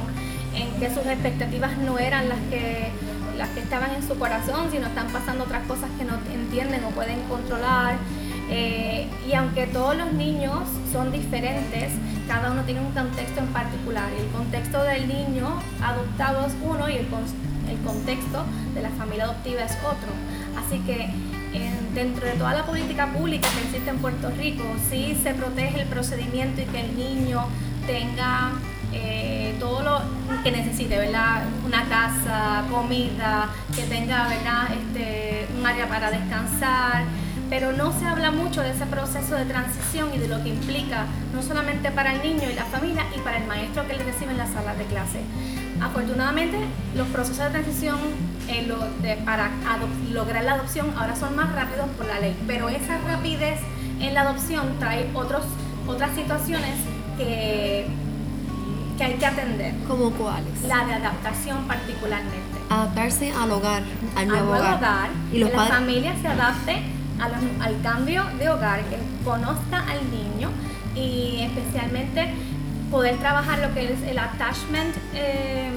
en 0.55 0.73
que 0.79 0.89
sus 0.89 1.05
expectativas 1.05 1.77
no 1.77 1.99
eran 1.99 2.29
las 2.29 2.39
que 2.49 2.89
las 3.37 3.49
que 3.49 3.59
estaban 3.59 3.93
en 3.93 4.07
su 4.07 4.17
corazón, 4.17 4.71
sino 4.71 4.87
están 4.87 5.07
pasando 5.09 5.43
otras 5.43 5.67
cosas 5.67 5.89
que 5.97 6.05
no 6.05 6.17
entienden 6.33 6.83
o 6.85 6.89
pueden 6.89 7.19
controlar. 7.23 7.97
Eh, 8.49 9.07
y 9.27 9.33
aunque 9.33 9.67
todos 9.67 9.95
los 9.97 10.13
niños 10.13 10.59
son 10.91 11.11
diferentes, 11.11 11.91
cada 12.27 12.51
uno 12.51 12.61
tiene 12.63 12.81
un 12.81 12.91
contexto 12.91 13.39
en 13.39 13.47
particular. 13.47 14.11
El 14.13 14.27
contexto 14.27 14.83
del 14.83 15.07
niño 15.07 15.61
adoptado 15.81 16.45
es 16.45 16.53
uno 16.61 16.89
y 16.89 16.93
el, 16.93 17.07
el 17.69 17.77
contexto 17.85 18.45
de 18.73 18.81
la 18.81 18.89
familia 18.91 19.25
adoptiva 19.25 19.61
es 19.61 19.73
otro. 19.83 20.09
Así 20.57 20.79
que 20.79 21.09
dentro 21.93 22.25
de 22.25 22.33
toda 22.33 22.53
la 22.53 22.65
política 22.65 23.07
pública 23.07 23.47
que 23.49 23.61
existe 23.61 23.89
en 23.89 23.97
Puerto 23.99 24.29
Rico, 24.31 24.63
sí 24.89 25.17
se 25.23 25.33
protege 25.33 25.81
el 25.81 25.87
procedimiento 25.87 26.61
y 26.61 26.65
que 26.65 26.81
el 26.81 26.95
niño 26.97 27.45
tenga 27.87 28.51
eh, 28.91 29.55
todo 29.59 29.81
lo 29.81 30.01
que 30.43 30.51
necesite, 30.51 30.97
¿verdad? 30.97 31.43
Una 31.65 31.83
casa, 31.85 32.65
comida, 32.69 33.49
que 33.75 33.83
tenga, 33.83 34.27
¿verdad? 34.27 34.67
Este, 34.73 35.47
un 35.57 35.65
área 35.65 35.87
para 35.87 36.11
descansar, 36.11 37.03
pero 37.49 37.71
no 37.73 37.91
se 37.97 38.05
habla 38.05 38.31
mucho 38.31 38.61
de 38.61 38.71
ese 38.71 38.85
proceso 38.85 39.35
de 39.35 39.45
transición 39.45 40.09
y 40.13 40.17
de 40.17 40.27
lo 40.27 40.41
que 40.43 40.49
implica, 40.49 41.05
no 41.33 41.41
solamente 41.41 41.91
para 41.91 42.13
el 42.13 42.21
niño 42.21 42.49
y 42.49 42.53
la 42.53 42.65
familia, 42.65 43.05
y 43.15 43.19
para 43.19 43.37
el 43.37 43.47
maestro 43.47 43.87
que 43.87 43.93
le 43.93 44.03
recibe 44.03 44.31
en 44.31 44.37
las 44.37 44.51
salas 44.51 44.77
de 44.77 44.85
clase. 44.85 45.19
Afortunadamente, 45.81 46.57
los 46.95 47.07
procesos 47.09 47.45
de 47.45 47.49
transición 47.51 47.99
eh, 48.47 49.21
para 49.25 49.49
lograr 50.11 50.43
la 50.43 50.53
adopción 50.53 50.93
ahora 50.97 51.15
son 51.15 51.35
más 51.35 51.53
rápidos 51.53 51.87
por 51.97 52.05
la 52.05 52.19
ley, 52.19 52.35
pero 52.47 52.69
esa 52.69 52.97
rapidez 53.07 53.59
en 53.99 54.13
la 54.13 54.21
adopción 54.21 54.77
trae 54.79 55.09
otros, 55.13 55.43
otras 55.87 56.15
situaciones 56.15 56.75
que 57.17 57.87
que 58.97 59.03
hay 59.03 59.13
que 59.15 59.25
atender. 59.25 59.73
¿Como 59.87 60.11
cuáles? 60.11 60.61
La 60.63 60.85
de 60.85 60.93
adaptación 60.93 61.65
particularmente. 61.67 62.59
Adaptarse 62.69 63.31
al 63.31 63.51
hogar, 63.51 63.83
al 64.15 64.27
nuevo, 64.27 64.51
hogar. 64.51 65.09
Y 65.31 65.39
los 65.39 65.49
que 65.49 65.57
la 65.57 65.65
familia 65.65 66.15
se 66.21 66.27
adapte 66.27 66.81
al 67.19 67.81
cambio 67.81 68.23
de 68.39 68.49
hogar, 68.49 68.81
que 68.85 68.97
conozca 69.23 69.79
al 69.79 69.99
niño 70.11 70.49
y 70.95 71.41
especialmente 71.41 72.33
poder 72.91 73.17
trabajar 73.17 73.59
lo 73.59 73.73
que 73.73 73.91
es 73.91 74.01
el 74.03 74.17
attachment 74.19 74.95
eh, 75.13 75.71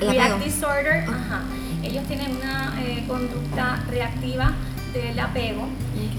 React 0.00 0.44
Disorder, 0.44 1.04
ajá. 1.08 1.42
Ellos 1.82 2.04
tienen 2.06 2.36
una 2.36 2.74
eh, 2.80 3.04
conducta 3.06 3.82
reactiva 3.88 4.52
del 4.92 5.18
apego 5.18 5.68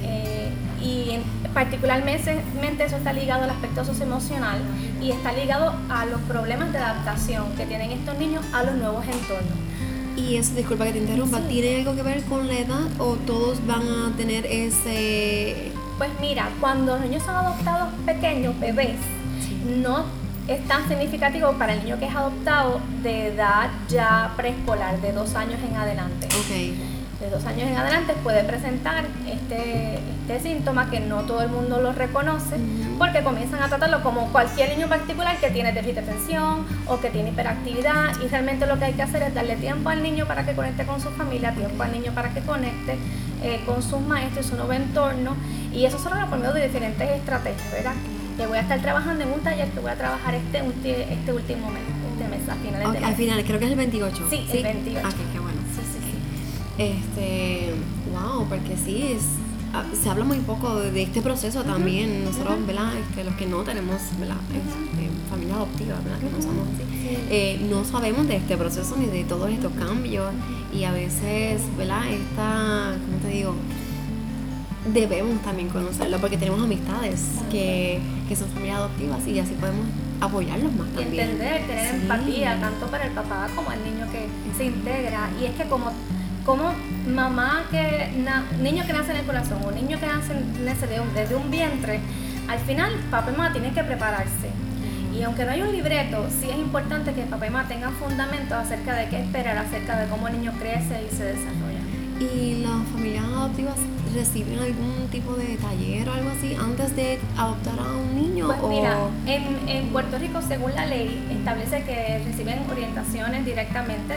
eh, 0.03 0.51
y 0.81 1.19
particularmente 1.53 2.41
eso 2.85 2.97
está 2.97 3.13
ligado 3.13 3.43
al 3.43 3.49
aspecto 3.49 3.83
socioemocional 3.83 4.59
y 5.01 5.11
está 5.11 5.31
ligado 5.33 5.75
a 5.89 6.05
los 6.05 6.21
problemas 6.21 6.71
de 6.71 6.79
adaptación 6.79 7.55
que 7.55 7.65
tienen 7.65 7.91
estos 7.91 8.17
niños 8.17 8.45
a 8.53 8.63
los 8.63 8.75
nuevos 8.75 9.05
entornos. 9.05 9.66
Y 10.17 10.35
eso, 10.35 10.55
disculpa 10.55 10.85
que 10.85 10.93
te 10.93 10.97
interrumpa, 10.99 11.39
¿tiene 11.41 11.77
algo 11.77 11.95
que 11.95 12.01
ver 12.01 12.23
con 12.23 12.47
la 12.47 12.59
edad 12.59 12.87
o 12.97 13.15
todos 13.15 13.65
van 13.65 13.87
a 13.87 14.13
tener 14.17 14.45
ese...? 14.47 15.71
Pues 15.97 16.09
mira, 16.19 16.49
cuando 16.59 16.97
los 16.97 17.05
niños 17.05 17.23
son 17.23 17.35
adoptados 17.35 17.89
pequeños, 18.05 18.59
bebés, 18.59 18.97
no 19.81 20.05
es 20.47 20.65
tan 20.67 20.87
significativo 20.87 21.53
para 21.53 21.73
el 21.73 21.83
niño 21.83 21.99
que 21.99 22.05
es 22.05 22.15
adoptado 22.15 22.79
de 23.03 23.27
edad 23.27 23.69
ya 23.89 24.33
preescolar, 24.35 24.99
de 25.01 25.11
dos 25.11 25.35
años 25.35 25.59
en 25.69 25.75
adelante. 25.75 26.27
Okay 26.45 26.96
de 27.19 27.29
dos 27.29 27.43
años 27.45 27.67
en 27.67 27.75
adelante 27.75 28.13
puede 28.23 28.43
presentar 28.43 29.05
este, 29.27 29.99
este 30.21 30.39
síntoma 30.39 30.89
que 30.89 30.99
no 30.99 31.21
todo 31.23 31.41
el 31.41 31.49
mundo 31.49 31.81
lo 31.81 31.91
reconoce 31.91 32.57
porque 32.97 33.23
comienzan 33.23 33.61
a 33.63 33.69
tratarlo 33.69 34.03
como 34.03 34.27
cualquier 34.31 34.69
niño 34.69 34.87
particular 34.87 35.37
que 35.37 35.49
tiene 35.49 35.71
déficit 35.71 35.95
de 35.95 36.01
atención 36.01 36.65
o 36.87 36.99
que 36.99 37.09
tiene 37.09 37.29
hiperactividad 37.29 38.19
y 38.23 38.27
realmente 38.27 38.67
lo 38.67 38.77
que 38.77 38.85
hay 38.85 38.93
que 38.93 39.01
hacer 39.01 39.23
es 39.23 39.33
darle 39.33 39.55
tiempo 39.55 39.89
al 39.89 40.03
niño 40.03 40.27
para 40.27 40.45
que 40.45 40.53
conecte 40.53 40.85
con 40.85 41.01
su 41.01 41.09
familia, 41.09 41.53
tiempo 41.53 41.81
al 41.81 41.91
niño 41.91 42.11
para 42.13 42.33
que 42.33 42.41
conecte 42.41 42.97
eh, 43.43 43.61
con 43.65 43.81
sus 43.81 44.01
maestros 44.01 44.45
y 44.45 44.49
su 44.49 44.55
nuevo 44.55 44.73
entorno 44.73 45.35
y 45.73 45.85
eso 45.85 45.97
solo 45.99 46.19
lo 46.19 46.27
por 46.27 46.39
medio 46.39 46.53
de 46.53 46.67
diferentes 46.67 47.09
estrategias, 47.09 47.71
¿verdad? 47.71 47.93
Que 48.37 48.45
voy 48.45 48.57
a 48.57 48.61
estar 48.61 48.79
trabajando 48.79 49.23
en 49.23 49.31
un 49.31 49.39
taller 49.41 49.67
que 49.69 49.79
voy 49.79 49.91
a 49.91 49.95
trabajar 49.95 50.35
este, 50.35 50.59
este 51.11 51.33
último 51.33 51.71
mes, 51.71 51.81
este 52.11 52.27
mes, 52.27 52.49
a 52.49 52.55
finales 52.55 52.91
de 52.91 53.05
Al 53.05 53.15
final, 53.15 53.43
creo 53.43 53.59
que 53.59 53.65
es 53.65 53.71
el 53.71 53.77
28. 53.77 54.27
Sí, 54.29 54.47
el 54.53 54.63
28. 54.63 55.07
qué 55.33 55.36
bueno. 55.36 55.36
Este, 56.77 57.73
wow, 58.11 58.45
porque 58.47 58.77
sí, 58.77 59.13
es, 59.15 59.23
ah, 59.73 59.83
se 59.99 60.09
habla 60.09 60.25
muy 60.25 60.37
poco 60.39 60.75
de 60.75 61.01
este 61.01 61.21
proceso 61.21 61.63
también. 61.63 62.23
Nosotros, 62.23 62.65
¿verdad? 62.65 62.91
Este, 62.97 63.23
los 63.23 63.33
que 63.35 63.47
no 63.47 63.63
tenemos, 63.63 63.99
¿verdad? 64.19 64.37
Este, 64.53 65.09
familia 65.29 65.55
adoptiva, 65.55 65.95
¿verdad? 66.03 66.19
Que 66.19 66.29
no 66.29 66.41
somos 66.41 66.67
eh, 67.29 67.65
no 67.69 67.83
sabemos 67.85 68.27
de 68.27 68.35
este 68.35 68.57
proceso 68.57 68.95
ni 68.97 69.05
de 69.05 69.23
todos 69.23 69.49
estos 69.49 69.71
cambios. 69.73 70.31
Y 70.73 70.83
a 70.83 70.91
veces, 70.91 71.61
¿verdad? 71.77 72.07
Esta, 72.09 72.95
¿cómo 73.05 73.17
te 73.23 73.29
digo? 73.29 73.55
Debemos 74.93 75.41
también 75.41 75.69
conocerlo 75.69 76.17
porque 76.19 76.37
tenemos 76.37 76.61
amistades 76.61 77.21
que, 77.51 77.99
que 78.29 78.35
son 78.35 78.47
familias 78.49 78.77
adoptivas 78.77 79.27
y 79.27 79.39
así 79.39 79.53
podemos 79.59 79.85
apoyarlos 80.21 80.71
más 80.73 80.87
también. 80.89 81.31
Entender, 81.31 81.67
tener 81.67 81.95
empatía, 81.95 82.59
tanto 82.61 82.87
para 82.87 83.07
el 83.07 83.11
papá 83.11 83.47
como 83.55 83.71
el 83.71 83.83
niño 83.83 84.07
que 84.11 84.27
se 84.57 84.65
integra. 84.65 85.29
Y 85.41 85.45
es 85.45 85.55
que 85.55 85.63
como 85.67 85.91
como 86.47 86.73
mamá 87.05 87.65
que, 87.69 88.09
niño 88.61 88.85
que 88.87 88.93
nace 88.93 89.11
en 89.11 89.17
el 89.17 89.25
corazón 89.25 89.59
o 89.65 89.71
niño 89.71 89.99
que 89.99 90.07
nace, 90.07 90.33
desde 91.13 91.35
un 91.35 91.51
vientre, 91.51 91.99
al 92.47 92.59
final 92.59 92.93
papá 93.11 93.31
y 93.31 93.37
mamá 93.37 93.51
tienen 93.51 93.73
que 93.73 93.83
prepararse. 93.83 94.49
Y 95.13 95.23
aunque 95.23 95.43
no 95.43 95.51
hay 95.51 95.61
un 95.61 95.73
libreto, 95.73 96.25
sí 96.29 96.49
es 96.49 96.55
importante 96.55 97.11
que 97.13 97.23
papá 97.23 97.47
y 97.47 97.49
mamá 97.49 97.67
tengan 97.67 97.91
fundamentos 97.95 98.53
acerca 98.53 98.95
de 98.95 99.09
qué 99.09 99.19
esperar, 99.23 99.57
acerca 99.57 99.99
de 99.99 100.07
cómo 100.07 100.29
el 100.29 100.39
niño 100.39 100.53
crece 100.57 101.03
y 101.11 101.13
se 101.13 101.25
desarrolla. 101.25 101.81
¿Y 102.17 102.63
las 102.63 102.87
familias 102.93 103.25
adoptivas 103.25 103.75
reciben 104.17 104.57
algún 104.57 105.07
tipo 105.11 105.33
de 105.33 105.57
taller 105.57 106.09
o 106.09 106.13
algo 106.13 106.29
así 106.31 106.55
antes 106.55 106.95
de 106.95 107.19
adoptar 107.37 107.79
a 107.79 107.91
un 107.93 108.15
niño? 108.15 108.47
Pues 108.47 108.61
mira, 108.67 108.97
en, 109.27 109.69
en, 109.69 109.89
Puerto 109.89 110.17
Rico, 110.17 110.39
según 110.41 110.73
la 110.73 110.85
ley, 110.85 111.23
establece 111.29 111.83
que 111.83 112.21
reciben 112.25 112.59
orientaciones 112.69 113.45
directamente 113.45 114.15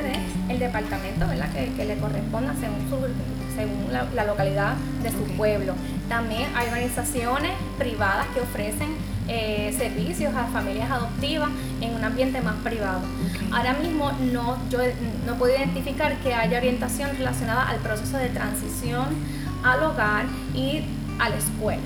del 0.49 0.59
departamento, 0.59 1.26
¿verdad? 1.28 1.52
Que, 1.52 1.73
que, 1.75 1.85
le 1.85 1.99
corresponda 1.99 2.54
según, 2.54 2.80
su, 2.88 2.97
según 3.54 3.92
la, 3.92 4.25
localidad 4.25 4.75
de 5.02 5.11
su 5.11 5.25
pueblo. 5.37 5.75
También 6.09 6.47
hay 6.54 6.69
organizaciones 6.69 7.52
privadas 7.78 8.26
que 8.35 8.40
ofrecen 8.40 8.88
eh, 9.28 9.73
servicios 9.78 10.35
a 10.35 10.45
familias 10.47 10.90
adoptivas 10.90 11.50
en 11.80 11.95
un 11.95 12.02
ambiente 12.02 12.40
más 12.40 12.57
privado. 12.64 13.02
Ahora 13.52 13.75
mismo 13.75 14.11
no, 14.33 14.57
yo 14.71 14.78
no 15.26 15.35
puedo 15.37 15.54
identificar 15.54 16.16
que 16.16 16.35
haya 16.35 16.59
orientación 16.59 17.11
relacionada 17.16 17.69
al 17.69 17.76
proceso 17.78 18.16
de 18.16 18.30
transición 18.30 19.39
al 19.62 19.83
hogar 19.83 20.26
y 20.55 20.83
a 21.19 21.29
la 21.29 21.37
escuela. 21.37 21.83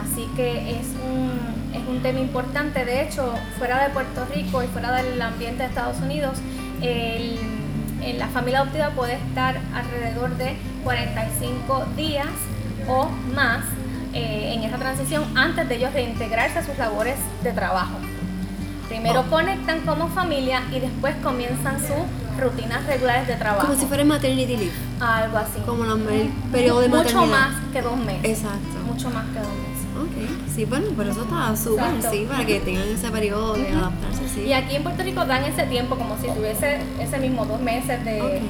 Así 0.00 0.28
que 0.36 0.78
es 0.78 0.86
un, 1.04 1.30
es 1.74 1.86
un 1.88 2.02
tema 2.02 2.20
importante. 2.20 2.84
De 2.84 3.02
hecho, 3.02 3.34
fuera 3.58 3.82
de 3.82 3.90
Puerto 3.90 4.24
Rico 4.34 4.62
y 4.62 4.66
fuera 4.68 4.92
del 4.92 5.20
ambiente 5.20 5.62
de 5.62 5.68
Estados 5.68 5.98
Unidos, 6.00 6.38
el, 6.80 7.38
la 8.18 8.28
familia 8.28 8.60
adoptiva 8.60 8.90
puede 8.90 9.14
estar 9.14 9.60
alrededor 9.74 10.36
de 10.36 10.56
45 10.84 11.86
días 11.96 12.26
o 12.88 13.08
más 13.34 13.64
eh, 14.12 14.54
en 14.54 14.64
esa 14.64 14.76
transición 14.76 15.24
antes 15.36 15.68
de 15.68 15.76
ellos 15.76 15.92
reintegrarse 15.92 16.58
a 16.58 16.64
sus 16.64 16.76
labores 16.78 17.16
de 17.42 17.52
trabajo. 17.52 17.96
Primero 18.88 19.20
oh. 19.20 19.30
conectan 19.30 19.80
como 19.82 20.08
familia 20.08 20.62
y 20.72 20.80
después 20.80 21.14
comienzan 21.22 21.78
sus 21.78 22.04
rutinas 22.38 22.86
regulares 22.86 23.28
de 23.28 23.34
trabajo. 23.34 23.66
Como 23.66 23.78
si 23.78 23.86
fuera 23.86 24.04
maternity 24.04 24.56
leave. 24.56 24.72
Algo 25.00 25.38
así. 25.38 25.60
Como 25.66 25.84
el 25.84 26.30
periodo 26.50 26.80
de 26.80 26.88
maternidad. 26.88 27.20
Mucho 27.20 27.30
más 27.30 27.54
que 27.72 27.82
dos 27.82 27.96
meses. 27.96 28.24
Exacto. 28.24 28.78
Mucho 28.86 29.10
más 29.10 29.24
que 29.26 29.38
dos 29.38 29.48
meses. 29.48 29.72
Ok, 30.02 30.54
sí, 30.54 30.64
bueno, 30.64 30.86
pero 30.96 31.10
eso 31.10 31.22
está 31.22 31.54
súper, 31.54 32.02
sí, 32.10 32.26
para 32.28 32.44
que 32.44 32.60
tengan 32.60 32.88
ese 32.88 33.10
periodo 33.10 33.54
de 33.54 33.68
adaptarse, 33.68 34.28
sí. 34.28 34.40
Y 34.46 34.52
aquí 34.52 34.74
en 34.74 34.82
Puerto 34.82 35.02
Rico 35.02 35.24
dan 35.26 35.44
ese 35.44 35.64
tiempo 35.64 35.96
como 35.96 36.16
si 36.16 36.28
tuviese 36.28 36.80
ese 36.98 37.18
mismo 37.18 37.44
dos 37.44 37.60
meses 37.60 38.02
de... 38.04 38.40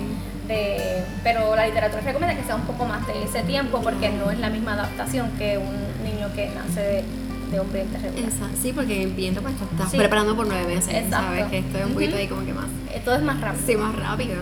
de 0.46 1.04
pero 1.22 1.54
la 1.54 1.66
literatura 1.66 2.00
recomienda 2.00 2.36
que 2.36 2.44
sea 2.44 2.54
un 2.54 2.62
poco 2.62 2.84
más 2.84 3.06
de 3.06 3.24
ese 3.24 3.42
tiempo 3.42 3.80
porque 3.82 4.10
no 4.10 4.30
es 4.30 4.38
la 4.38 4.50
misma 4.50 4.74
adaptación 4.74 5.30
que 5.38 5.58
un 5.58 6.04
niño 6.04 6.32
que 6.34 6.50
nace 6.50 6.80
de 6.80 7.04
de 7.52 7.60
un 7.60 7.72
vientre 7.72 8.08
Exacto. 8.08 8.56
Sí, 8.60 8.72
porque 8.72 9.02
en 9.02 9.14
vientre 9.14 9.42
pues 9.42 9.54
estás 9.54 9.90
preparando 9.94 10.34
por 10.34 10.46
nueve 10.46 10.74
meses, 10.74 10.88
Exacto. 10.88 11.26
¿sabes? 11.26 11.44
Que 11.46 11.58
esto 11.58 11.78
es 11.78 11.86
un 11.86 11.92
poquito 11.92 12.16
ahí 12.16 12.26
como 12.26 12.44
que 12.44 12.52
más. 12.52 12.66
Eh, 12.92 13.00
todo 13.04 13.14
es 13.16 13.22
más 13.22 13.40
rápido. 13.40 13.66
Sí, 13.66 13.76
más 13.76 13.94
rápido. 13.94 14.36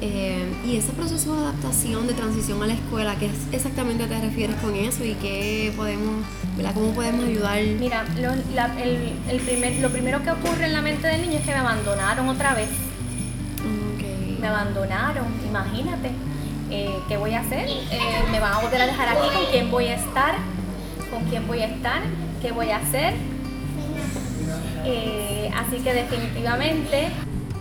Eh, 0.00 0.44
y 0.66 0.76
ese 0.76 0.92
proceso 0.92 1.34
de 1.36 1.42
adaptación, 1.44 2.06
de 2.06 2.14
transición 2.14 2.62
a 2.62 2.66
la 2.66 2.74
escuela, 2.74 3.14
¿qué 3.16 3.30
exactamente 3.52 4.06
te 4.06 4.20
refieres 4.20 4.56
con 4.56 4.74
eso 4.74 5.04
y 5.04 5.14
qué 5.14 5.72
podemos, 5.76 6.24
¿verdad? 6.56 6.74
¿Cómo 6.74 6.92
podemos 6.92 7.24
ayudar? 7.24 7.62
Mira, 7.78 8.04
lo, 8.20 8.32
el, 8.32 9.12
el 9.30 9.40
primer, 9.40 9.76
lo 9.76 9.90
primero 9.90 10.22
que 10.22 10.30
ocurre 10.30 10.66
en 10.66 10.72
la 10.72 10.82
mente 10.82 11.06
del 11.06 11.22
niño 11.22 11.38
es 11.38 11.44
que 11.44 11.52
me 11.52 11.58
abandonaron 11.58 12.28
otra 12.28 12.54
vez. 12.54 12.68
Okay. 13.94 14.36
Me 14.40 14.48
abandonaron, 14.48 15.26
imagínate. 15.48 16.10
Eh, 16.70 16.96
¿Qué 17.08 17.16
voy 17.16 17.34
a 17.34 17.40
hacer? 17.40 17.66
¿Me 18.32 18.40
van 18.40 18.54
a 18.54 18.58
volver 18.60 18.82
a 18.82 18.86
dejar 18.86 19.08
aquí? 19.08 19.28
¿Con 19.32 19.46
quién 19.52 19.70
voy 19.70 19.86
a 19.86 19.94
estar? 19.94 20.34
¿Con 21.10 21.24
quién 21.30 21.46
voy 21.46 21.60
a 21.60 21.66
estar? 21.66 22.02
Qué 22.44 22.52
voy 22.52 22.70
a 22.70 22.76
hacer. 22.76 23.14
Eh, 24.84 25.50
así 25.56 25.78
que 25.78 25.94
definitivamente, 25.94 27.08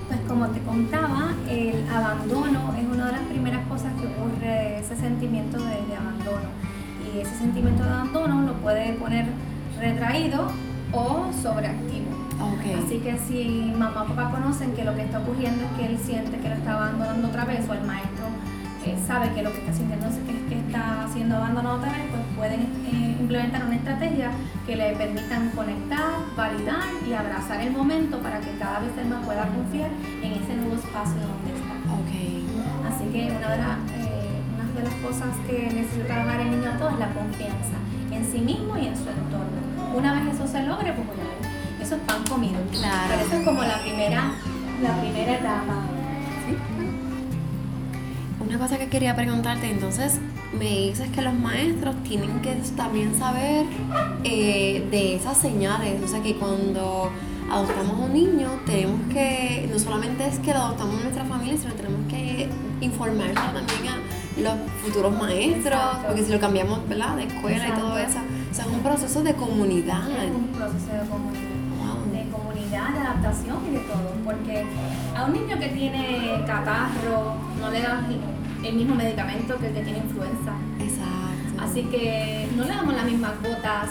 pues 0.10 0.20
como 0.28 0.48
te 0.50 0.60
contaba, 0.60 1.32
el 1.50 1.88
abandono 1.90 2.76
es 2.78 2.86
una 2.86 3.06
de 3.06 3.12
las 3.14 3.22
primeras 3.22 3.66
cosas 3.68 3.94
que 3.94 4.08
ocurre, 4.08 4.80
ese 4.80 4.98
sentimiento 4.98 5.58
de, 5.58 5.96
abandono. 5.96 6.50
Y 7.00 7.22
ese 7.22 7.34
sentimiento 7.38 7.82
de 7.82 7.92
abandono 7.92 8.42
lo 8.42 8.54
puede 8.56 8.92
poner 8.94 9.26
retraído 9.80 10.52
o 10.92 11.32
sobreactivo. 11.42 12.12
Así 12.86 12.98
que 13.00 13.18
si 13.18 13.74
mamá 13.78 14.04
o 14.04 14.08
papá 14.08 14.32
conocen 14.32 14.74
que 14.74 14.84
lo 14.84 14.94
que 14.96 15.04
está 15.04 15.20
ocurriendo 15.20 15.64
es 15.64 15.72
que 15.78 15.86
él 15.86 15.98
siente 15.98 16.38
que 16.40 16.50
lo 16.50 16.56
está 16.56 16.74
abandonando 16.74 17.30
otra 17.30 17.46
vez 17.46 17.62
o 17.70 17.74
el 17.74 17.84
maestro 17.84 18.26
eh, 18.86 18.98
sabe 19.08 19.32
que 19.34 19.44
lo 19.44 19.52
que 19.52 19.60
está 19.60 19.74
sintiendo 19.74 20.08
es 20.08 20.16
que, 20.50 20.60
está 20.60 21.08
siendo 21.14 21.38
abandonado 21.38 21.78
otra 21.78 21.92
vez, 21.92 22.02
pues 22.12 22.23
pueden 22.44 22.60
eh, 22.60 23.16
implementar 23.22 23.64
una 23.64 23.76
estrategia 23.76 24.30
que 24.68 24.76
le 24.76 24.92
permitan 24.98 25.50
conectar, 25.52 26.12
validar 26.36 26.84
y 27.08 27.14
abrazar 27.14 27.62
el 27.62 27.72
momento 27.72 28.20
para 28.20 28.42
que 28.42 28.52
cada 28.60 28.80
vez 28.80 28.92
el 28.98 29.08
más 29.08 29.24
pueda 29.26 29.48
confiar 29.48 29.90
en 30.22 30.34
ese 30.34 30.54
nuevo 30.58 30.76
espacio 30.76 31.22
donde 31.24 31.56
está. 31.56 31.76
Okay. 32.04 32.44
Así 32.84 33.06
que 33.14 33.32
una 33.32 33.48
de, 33.48 33.60
eh, 33.96 34.44
una 34.56 34.66
de 34.76 34.84
las 34.84 34.94
cosas 34.96 35.32
que 35.48 35.72
necesita 35.74 36.06
trabajar 36.06 36.42
el 36.42 36.52
niño 36.52 36.70
a 36.70 36.78
todos 36.78 36.92
es 36.92 37.00
la 37.00 37.14
confianza 37.14 37.78
en 38.12 38.26
sí 38.30 38.40
mismo 38.40 38.78
y 38.78 38.88
en 38.88 38.98
su 38.98 39.08
entorno. 39.08 39.96
Una 39.96 40.14
vez 40.16 40.36
eso 40.36 40.46
se 40.46 40.64
logre, 40.64 40.92
pues 40.92 41.08
bueno, 41.08 41.24
eso 41.82 41.96
es 41.96 42.02
pan 42.02 42.26
comido. 42.28 42.60
Claro. 42.72 43.08
Pero 43.08 43.22
eso 43.22 43.36
es 43.38 43.46
como 43.46 43.64
la 43.64 43.80
primera, 43.80 44.32
la 44.82 45.00
primera 45.00 45.32
etapa 45.40 45.76
una 48.54 48.60
cosa 48.60 48.78
que 48.78 48.88
quería 48.88 49.16
preguntarte, 49.16 49.72
entonces 49.72 50.20
me 50.58 50.70
dices 50.70 51.10
que 51.10 51.22
los 51.22 51.34
maestros 51.34 51.96
tienen 52.04 52.42
que 52.42 52.54
también 52.76 53.18
saber 53.18 53.66
eh, 54.24 54.88
de 54.92 55.16
esas 55.16 55.38
señales, 55.38 56.02
o 56.04 56.08
sea 56.08 56.22
que 56.22 56.36
cuando 56.36 57.10
adoptamos 57.52 58.00
a 58.00 58.06
un 58.06 58.14
niño 58.14 58.50
tenemos 58.66 59.02
que, 59.12 59.68
no 59.72 59.80
solamente 59.80 60.28
es 60.28 60.40
que 60.40 60.54
lo 60.54 60.60
adoptamos 60.60 60.96
en 60.96 61.04
nuestra 61.04 61.26
familia, 61.26 61.58
sino 61.58 61.74
tenemos 61.74 62.08
que 62.10 62.50
informarlo 62.82 63.34
también 63.34 63.94
a 63.94 64.42
los 64.42 64.54
futuros 64.84 65.14
maestros, 65.18 65.82
porque 66.06 66.24
si 66.24 66.32
lo 66.32 66.40
cambiamos 66.40 66.88
¿verdad? 66.88 67.16
de 67.18 67.24
escuela 67.24 67.68
y 67.68 67.72
todo 67.72 67.98
eso, 67.98 68.20
o 68.52 68.54
sea, 68.54 68.66
es 68.66 68.72
un 68.72 68.80
proceso 68.80 69.24
de 69.24 69.34
comunidad. 69.34 70.10
Es 70.10 70.32
un 70.32 70.48
proceso 70.48 70.94
de 70.94 71.10
comunidad, 71.10 71.54
de 72.12 72.30
comunidad, 72.30 72.90
de 72.90 73.00
adaptación 73.00 73.58
y 73.68 73.74
de 73.74 73.80
todo. 73.80 74.14
porque 74.26 74.66
a 75.16 75.26
un 75.26 75.34
niño 75.34 75.60
que 75.60 75.68
tiene 75.70 76.44
catarro 76.46 77.36
no 77.60 77.72
le 77.72 77.82
das 77.82 78.08
el 78.64 78.76
mismo 78.76 78.96
medicamento 78.96 79.58
que 79.58 79.68
el 79.68 79.74
que 79.74 79.82
tiene 79.82 80.00
influenza. 80.00 80.54
Exacto. 80.80 81.64
Así 81.64 81.84
que 81.84 82.48
no 82.56 82.64
le 82.64 82.70
damos 82.70 82.94
las 82.94 83.06
mismas 83.06 83.32
gotas 83.42 83.90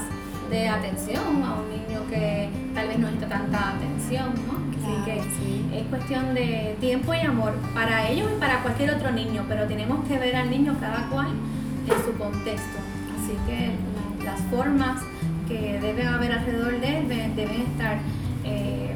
de 0.51 0.69
atención 0.69 1.43
a 1.43 1.55
un 1.55 1.71
niño 1.71 2.07
que 2.09 2.49
tal 2.75 2.89
vez 2.89 2.99
no 2.99 3.07
necesita 3.07 3.39
tanta 3.39 3.71
atención, 3.71 4.35
¿no? 4.47 4.63
Así 4.83 5.05
que 5.05 5.79
es 5.79 5.87
cuestión 5.87 6.35
de 6.35 6.77
tiempo 6.81 7.15
y 7.15 7.21
amor 7.21 7.55
para 7.73 8.09
ellos 8.09 8.29
y 8.37 8.41
para 8.41 8.63
cualquier 8.63 8.91
otro 8.91 9.13
niño, 9.13 9.45
pero 9.49 9.67
tenemos 9.67 10.07
que 10.07 10.19
ver 10.19 10.37
al 10.37 10.51
niño 10.51 10.77
cada 10.81 11.09
cual 11.09 11.29
en 11.29 12.05
su 12.05 12.19
contexto. 12.19 12.79
Así 13.17 13.37
que 13.47 14.25
las 14.25 14.41
formas 14.51 15.03
que 15.49 15.79
debe 15.81 16.07
haber 16.07 16.33
alrededor 16.33 16.81
de 16.81 16.99
él 16.99 17.09
deben 17.09 17.63
estar 17.63 17.99
eh, 18.45 18.95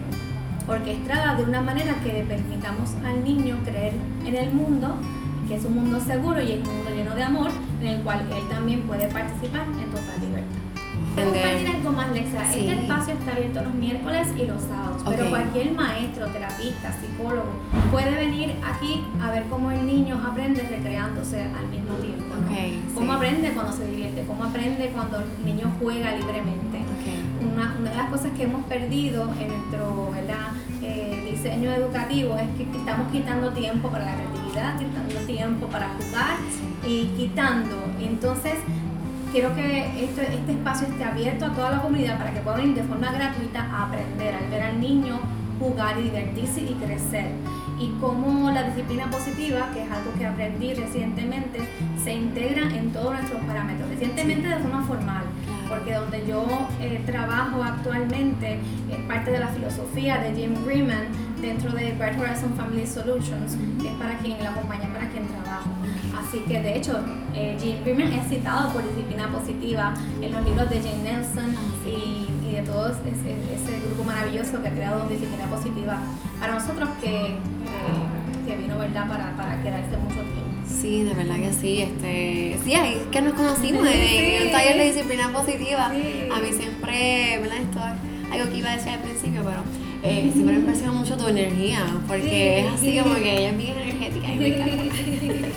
orquestadas 0.69 1.39
de 1.39 1.45
una 1.45 1.61
manera 1.61 1.95
que 2.03 2.25
permitamos 2.29 2.95
al 3.05 3.23
niño 3.23 3.57
creer 3.65 3.95
en 4.25 4.35
el 4.35 4.53
mundo, 4.53 4.97
que 5.47 5.57
es 5.57 5.65
un 5.65 5.75
mundo 5.75 6.01
seguro 6.01 6.43
y 6.43 6.53
es 6.53 6.69
un 6.69 6.77
mundo 6.77 6.91
lleno 6.91 7.15
de 7.15 7.23
amor, 7.23 7.51
en 7.81 7.87
el 7.87 8.01
cual 8.03 8.21
él 8.21 8.49
también 8.49 8.83
puede 8.83 9.09
participar 9.09 9.63
en 9.63 9.91
total 9.91 10.21
libertad. 10.21 10.67
Compartir 11.17 11.69
algo 11.69 11.93
más, 11.93 12.13
Lexa. 12.13 12.45
Este 12.45 12.75
espacio 12.75 13.15
está 13.15 13.33
abierto 13.33 13.63
los 13.63 13.75
miércoles 13.75 14.29
y 14.37 14.45
los 14.45 14.61
sábados, 14.63 15.03
pero 15.09 15.31
cualquier 15.31 15.73
maestro, 15.73 16.27
terapista, 16.27 16.93
psicólogo 17.01 17.49
puede 17.91 18.15
venir 18.15 18.55
aquí 18.63 19.03
a 19.23 19.31
ver 19.31 19.45
cómo 19.45 19.71
el 19.71 19.87
niño 19.87 20.21
aprende 20.27 20.61
recreándose 20.63 21.43
al 21.43 21.69
mismo 21.69 21.95
tiempo. 21.95 22.35
cómo 22.95 23.13
aprende 23.15 23.51
cuando 23.53 23.73
se 23.73 23.87
divierte, 23.87 24.25
cómo 24.27 24.45
aprende 24.45 24.91
cuando 24.95 25.19
el 25.21 25.45
niño 25.45 25.73
juega 25.81 26.15
libremente. 26.17 26.76
Una, 27.57 27.91
de 27.91 27.97
las 27.97 28.11
cosas 28.11 28.33
que 28.37 28.43
hemos 28.43 28.67
perdido 28.67 29.33
en 29.41 29.49
nuestro 29.49 30.13
eh, 30.83 31.29
diseño 31.31 31.73
educativo 31.73 32.37
es 32.37 32.49
que 32.51 32.65
estamos 32.77 33.11
quitando 33.11 33.51
tiempo 33.53 33.89
para 33.89 34.05
la 34.05 34.15
creatividad, 34.15 34.79
quitando 34.79 35.15
tiempo 35.27 35.67
para 35.69 35.89
jugar 35.89 36.37
y 36.87 37.07
quitando. 37.17 37.77
Entonces, 37.99 38.57
quiero 39.33 39.55
que 39.55 40.05
este, 40.05 40.35
este, 40.35 40.53
espacio 40.53 40.87
esté 40.89 41.05
abierto 41.05 41.47
a 41.47 41.55
toda 41.55 41.71
la 41.71 41.81
comunidad 41.81 42.19
para 42.19 42.35
que 42.35 42.41
puedan 42.41 42.69
ir 42.69 42.75
de 42.75 42.83
forma 42.83 43.11
gratuita 43.11 43.63
a 43.63 43.87
aprender, 43.87 44.35
al 44.35 44.51
ver 44.51 44.63
al 44.63 44.79
niño 44.79 45.19
jugar 45.59 45.99
y 45.99 46.03
divertirse 46.03 46.61
y 46.61 46.75
crecer. 46.75 47.31
Y 47.81 47.89
cómo 48.01 48.51
la 48.51 48.65
disciplina 48.65 49.11
positiva, 49.11 49.71
que 49.73 49.83
es 49.83 49.91
algo 49.91 50.13
que 50.19 50.27
aprendí 50.27 50.75
recientemente, 50.75 51.61
se 52.05 52.13
integra 52.13 52.69
en 52.75 52.93
todos 52.93 53.15
nuestros 53.15 53.43
parámetros. 53.45 53.89
Recientemente 53.89 54.47
de 54.47 54.57
forma 54.57 54.83
formal, 54.85 55.25
porque 55.69 55.95
donde 55.95 56.27
yo 56.27 56.45
eh, 56.81 57.03
trabajo 57.07 57.63
actualmente 57.63 58.59
es 58.91 58.99
parte 59.07 59.31
de 59.31 59.39
la 59.39 59.49
filosofía 59.49 60.19
de 60.19 60.35
Jim 60.35 60.55
Freeman 60.65 61.09
dentro 61.41 61.73
de 61.73 61.93
Bright 61.93 62.19
Horizon 62.19 62.55
Family 62.57 62.87
Solutions, 62.87 63.57
que 63.81 63.89
es 63.89 63.95
para 63.95 64.19
quien 64.19 64.43
la 64.43 64.53
compañía 64.53 64.89
para 64.93 65.09
quien 65.09 65.27
trabajo. 65.29 65.71
Así 66.19 66.39
que 66.41 66.61
de 66.61 66.77
hecho, 66.77 67.01
eh, 67.35 67.57
Jim 67.61 67.77
Freeman 67.83 68.13
es 68.13 68.29
citado 68.29 68.73
por 68.73 68.83
disciplina 68.83 69.29
positiva 69.29 69.95
en 70.21 70.33
los 70.33 70.45
libros 70.45 70.71
de 70.71 70.81
Jane 70.81 71.03
Nelson 71.03 71.55
y, 71.87 72.27
de 72.53 72.63
todo 72.63 72.89
ese, 72.89 73.81
grupo 73.87 74.05
maravilloso 74.05 74.63
que 74.63 74.69
ha 74.69 74.73
creado 74.73 75.07
disciplina 75.09 75.45
positiva 75.47 75.99
para 76.41 76.55
nosotros 76.55 76.89
que, 77.03 77.37
que, 78.47 78.57
vino 78.57 78.79
¿verdad? 78.79 79.07
Para, 79.09 79.37
para 79.37 79.63
quedarse. 79.63 79.97
Sí, 80.87 81.03
de 81.03 81.15
verdad 81.15 81.35
que 81.35 81.53
sí. 81.53 81.83
Este, 81.83 82.57
sí, 82.65 82.75
ahí 82.75 82.99
es 83.01 83.09
que 83.09 83.21
nos 83.21 83.35
conocimos 83.35 83.85
en 83.89 84.47
un 84.47 84.53
taller 84.53 84.77
de 84.77 84.85
disciplina 84.85 85.33
positiva. 85.33 85.87
A 85.87 85.91
mí 85.91 86.53
siempre, 86.57 87.41
¿verdad? 87.43 87.57
Esto 87.59 87.81
es 87.81 88.33
algo 88.33 88.53
que 88.53 88.59
iba 88.59 88.71
a 88.71 88.77
decir 88.77 88.91
al 88.91 89.01
principio, 89.01 89.43
pero 89.43 89.63
eh, 90.05 90.31
siempre 90.33 90.55
me 90.55 90.61
impresiona 90.61 90.93
mucho 90.93 91.17
tu 91.17 91.27
energía, 91.27 91.81
porque 92.07 92.61
es 92.61 92.73
así 92.73 93.01
como 93.01 93.17
que 93.17 93.37
ella 93.37 93.51
es 93.51 93.59
bien 93.59 93.77
energética 93.77 94.33
y 94.33 94.37
me 94.37 95.51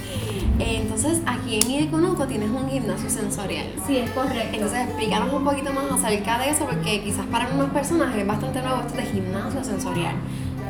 Entonces, 0.81 1.21
aquí 1.27 1.59
en 1.61 1.71
Ideconuco 1.71 2.25
tienes 2.25 2.49
un 2.49 2.67
gimnasio 2.67 3.09
sensorial. 3.11 3.67
Sí, 3.85 3.97
es 3.97 4.09
correcto. 4.09 4.49
Entonces, 4.55 4.87
explícanos 4.87 5.31
un 5.31 5.45
poquito 5.45 5.71
más 5.73 5.91
acerca 5.91 6.39
de 6.39 6.49
eso, 6.49 6.65
porque 6.65 7.01
quizás 7.01 7.27
para 7.27 7.45
algunas 7.45 7.69
personas 7.69 8.15
es 8.15 8.25
bastante 8.25 8.61
nuevo 8.63 8.81
esto 8.81 8.95
de 8.95 9.03
gimnasio 9.03 9.63
sensorial. 9.63 10.15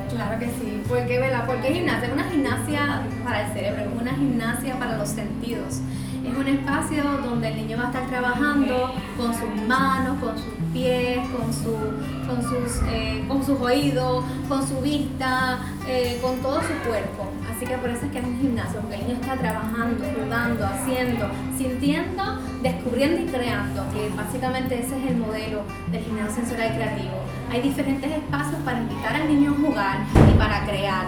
Claro 0.10 0.40
que 0.40 0.48
sí. 0.48 0.82
¿Por 0.88 1.06
qué, 1.06 1.20
Vela? 1.20 1.46
Porque 1.46 1.72
gimnasia 1.72 2.08
es 2.08 2.14
una 2.14 2.24
gimnasia 2.30 3.02
para 3.24 3.46
el 3.46 3.54
cerebro, 3.54 3.82
es 3.82 4.02
una 4.02 4.12
gimnasia 4.12 4.80
para 4.80 4.98
los 4.98 5.10
sentidos. 5.10 5.82
Es 6.30 6.38
un 6.38 6.48
espacio 6.48 7.04
donde 7.26 7.48
el 7.48 7.56
niño 7.56 7.78
va 7.78 7.86
a 7.86 7.88
estar 7.88 8.08
trabajando 8.08 8.94
con 9.18 9.34
sus 9.34 9.68
manos, 9.68 10.20
con 10.20 10.38
sus 10.38 10.54
pies, 10.72 11.18
con, 11.30 11.52
su, 11.52 11.76
con, 12.28 12.42
sus, 12.44 12.82
eh, 12.88 13.24
con 13.28 13.44
sus 13.44 13.60
oídos, 13.60 14.24
con 14.48 14.68
su 14.68 14.80
vista, 14.80 15.58
eh, 15.88 16.20
con 16.22 16.38
todo 16.38 16.62
su 16.62 16.88
cuerpo. 16.88 17.32
Así 17.50 17.66
que 17.66 17.76
por 17.78 17.90
eso 17.90 18.06
es 18.06 18.12
que 18.12 18.20
es 18.20 18.26
un 18.26 18.40
gimnasio, 18.40 18.80
porque 18.80 18.98
el 18.98 19.08
niño 19.08 19.20
está 19.20 19.38
trabajando, 19.38 20.06
jugando, 20.24 20.66
haciendo, 20.66 21.26
sintiendo, 21.58 22.24
descubriendo 22.62 23.22
y 23.22 23.26
creando, 23.26 23.84
que 23.92 24.10
básicamente 24.16 24.80
ese 24.80 25.00
es 25.00 25.12
el 25.12 25.18
modelo 25.18 25.64
del 25.92 26.04
gimnasio 26.04 26.36
sensorial 26.36 26.76
creativo. 26.76 27.24
Hay 27.52 27.62
diferentes 27.62 28.12
espacios 28.12 28.62
para 28.64 28.80
invitar 28.80 29.16
al 29.16 29.28
niño 29.28 29.52
a 29.52 29.68
jugar 29.68 29.98
y 30.32 30.38
para 30.38 30.64
crear. 30.66 31.08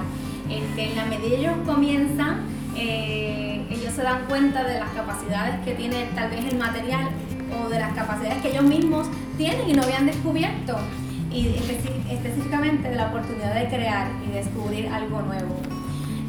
Este, 0.50 0.90
en 0.90 0.96
la 0.96 1.06
medida 1.06 1.38
ellos 1.38 1.56
comienzan, 1.66 2.42
eh, 2.76 3.52
ellos 3.92 3.96
se 3.96 4.04
dan 4.04 4.26
cuenta 4.28 4.64
de 4.64 4.80
las 4.80 4.90
capacidades 4.92 5.60
que 5.66 5.74
tiene 5.74 6.10
tal 6.16 6.30
vez 6.30 6.46
el 6.46 6.58
material 6.58 7.10
o 7.60 7.70
de 7.70 7.80
las 7.80 7.94
capacidades 7.94 8.42
que 8.42 8.52
ellos 8.52 8.64
mismos 8.64 9.08
tienen 9.38 9.70
y 9.70 9.74
no 9.74 9.84
habían 9.84 10.06
descubierto 10.06 10.78
y 11.32 11.48
específicamente 12.10 12.90
de 12.90 12.96
la 12.96 13.08
oportunidad 13.08 13.54
de 13.56 13.68
crear 13.68 14.08
y 14.26 14.32
descubrir 14.32 14.88
algo 14.90 15.22
nuevo. 15.22 15.56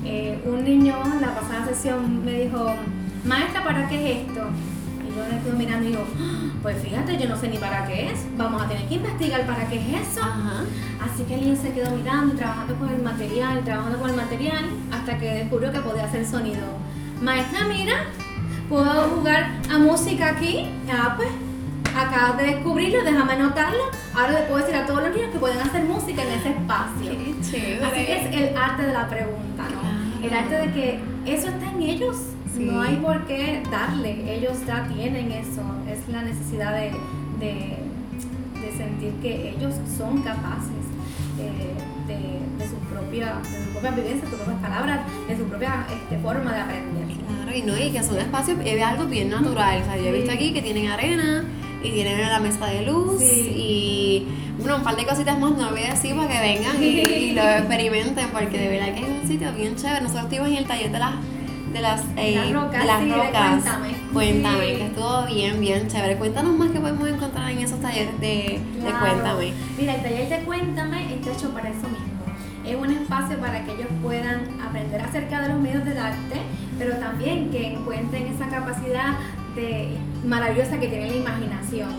Eh, 0.05 0.41
un 0.45 0.65
niño 0.65 0.97
en 1.05 1.21
la 1.21 1.35
pasada 1.35 1.67
sesión 1.67 2.25
me 2.25 2.33
dijo, 2.33 2.73
maestra, 3.25 3.65
¿para 3.65 3.89
qué 3.89 3.97
es 3.97 4.27
esto? 4.27 4.41
Y 5.05 5.17
yo 5.17 5.29
le 5.29 5.37
estoy 5.37 5.53
mirando 5.53 5.87
y 5.87 5.91
digo, 5.91 6.05
ah, 6.21 6.51
pues 6.63 6.83
fíjate, 6.83 7.19
yo 7.19 7.29
no 7.29 7.37
sé 7.37 7.49
ni 7.49 7.59
para 7.59 7.87
qué 7.87 8.11
es, 8.11 8.27
vamos 8.37 8.63
a 8.63 8.69
tener 8.69 8.87
que 8.87 8.95
investigar 8.95 9.47
para 9.47 9.69
qué 9.69 9.77
es 9.77 10.09
eso. 10.09 10.23
Así 11.01 11.25
que 11.25 11.35
el 11.35 11.45
niño 11.45 11.57
se 11.61 11.73
quedó 11.73 11.91
mirando 11.97 12.35
trabajando 12.35 12.75
con 12.77 12.89
el 12.89 13.03
material, 13.03 13.63
trabajando 13.65 13.99
con 13.99 14.11
el 14.11 14.17
material, 14.17 14.65
hasta 14.93 15.19
que 15.19 15.35
descubrió 15.35 15.73
que 15.73 15.81
podía 15.81 16.05
hacer 16.05 16.25
sonido. 16.25 16.63
Maestra, 17.23 17.67
mira, 17.69 18.07
puedo 18.69 19.09
jugar 19.11 19.53
a 19.71 19.79
música 19.79 20.31
aquí. 20.31 20.67
Ah, 20.91 21.15
pues 21.17 21.29
acabas 21.97 22.37
de 22.39 22.45
descubrirlo, 22.45 23.05
déjame 23.05 23.35
anotarlo. 23.35 23.85
Ahora 24.13 24.41
le 24.41 24.47
puedo 24.47 24.59
decir 24.59 24.75
a 24.75 24.87
todos 24.87 25.05
los 25.05 25.15
niños 25.15 25.31
que 25.31 25.39
pueden 25.39 25.59
hacer 25.59 25.85
música 25.85 26.21
en 26.25 26.33
ese 26.33 26.49
espacio. 26.51 27.13
Así 27.13 28.07
que 28.07 28.21
es 28.21 28.35
el 28.35 28.57
arte 28.57 28.87
de 28.87 28.93
la 28.93 29.09
pregunta, 29.09 29.63
¿no? 29.71 30.27
El 30.27 30.35
arte 30.35 30.57
de 30.57 30.73
que 30.73 31.01
eso 31.25 31.49
está 31.49 31.71
en 31.71 31.83
ellos. 31.83 32.17
No 32.59 32.83
hay 32.83 32.97
por 32.97 33.25
qué 33.27 33.63
darle, 33.71 34.37
ellos 34.37 34.59
ya 34.67 34.87
tienen 34.89 35.31
eso. 35.31 35.63
Es 35.89 36.09
la 36.09 36.23
necesidad 36.23 36.75
de, 36.75 36.91
de, 37.39 37.79
sentir 38.77 39.13
que 39.23 39.51
ellos 39.51 39.75
son 39.97 40.23
capaces 40.23 40.83
su 41.37 41.92
propia, 42.93 43.35
de 43.43 43.65
su 43.65 43.71
propia 43.71 43.91
vivencia, 43.91 44.25
de 44.25 44.31
sus 44.31 44.39
propias 44.39 44.61
palabras, 44.63 45.01
de 45.29 45.37
su 45.37 45.45
propia 45.45 45.87
este, 45.93 46.19
forma 46.19 46.53
de 46.53 46.61
aprender. 46.61 47.05
Claro, 47.27 47.57
y 47.57 47.63
no, 47.63 47.77
y 47.77 47.91
que 47.91 48.03
son 48.03 48.19
espacios, 48.19 48.59
es 48.65 48.83
algo 48.83 49.07
bien 49.07 49.31
natural. 49.31 49.83
O 49.83 49.85
sea, 49.85 49.97
yo 49.97 50.07
he 50.09 50.13
visto 50.13 50.33
aquí 50.33 50.53
que 50.53 50.63
tienen 50.63 50.89
arena, 50.89 51.45
y 51.83 51.91
tienen 51.91 52.21
la 52.21 52.39
mesa 52.39 52.67
de 52.67 52.83
luz 52.83 53.23
y 53.23 54.27
bueno, 54.59 54.77
un 54.77 54.83
par 54.83 54.97
de 54.97 55.05
cositas 55.05 55.39
más, 55.39 55.53
no 55.53 55.71
voy 55.71 55.83
a 55.83 55.91
decir 55.93 56.15
para 56.15 56.29
que 56.29 56.41
vengan 56.41 56.83
y, 56.83 57.33
lo 57.33 57.43
experimenten 57.43 58.29
porque 58.29 58.59
de 58.59 58.69
verdad 58.69 58.95
que 58.95 59.01
es 59.01 59.23
un 59.23 59.29
sitio 59.29 59.53
bien 59.53 59.77
chévere. 59.77 60.03
Nosotros 60.03 60.25
estuvimos 60.25 60.49
en 60.51 60.57
el 60.59 60.67
taller 60.67 60.93
de 60.93 60.99
las 60.99 61.15
de 61.73 61.81
las, 61.81 62.03
eh, 62.19 62.51
rocas, 62.53 62.81
de 62.81 62.87
las 62.87 63.09
rocas. 63.09 63.33
cuéntame. 63.33 63.89
Cuéntame, 64.13 64.59
que 64.59 64.87
estuvo 64.87 65.27
bien, 65.27 65.59
bien 65.59 65.89
chévere. 65.89 66.17
Cuéntanos 66.17 66.55
más 66.55 66.71
que 66.71 66.79
podemos 66.79 67.09
encontrar 67.09 67.51
en 67.51 67.61
esos 67.61 67.81
talleres 67.81 68.21
de, 68.21 68.61
de 68.61 68.93
Cuéntame. 69.01 69.55
Mira, 69.79 69.95
espacio 73.23 73.39
para 73.39 73.65
que 73.65 73.73
ellos 73.73 73.89
puedan 74.03 74.61
aprender 74.61 75.01
acerca 75.01 75.43
de 75.43 75.49
los 75.49 75.61
medios 75.61 75.85
del 75.85 75.99
arte, 75.99 76.41
pero 76.79 76.97
también 76.97 77.51
que 77.51 77.73
encuentren 77.73 78.27
esa 78.27 78.49
capacidad 78.49 79.15
de, 79.55 79.97
maravillosa 80.25 80.79
que 80.79 80.89
tiene 80.89 81.11
la 81.11 81.17
imaginación 81.17 81.91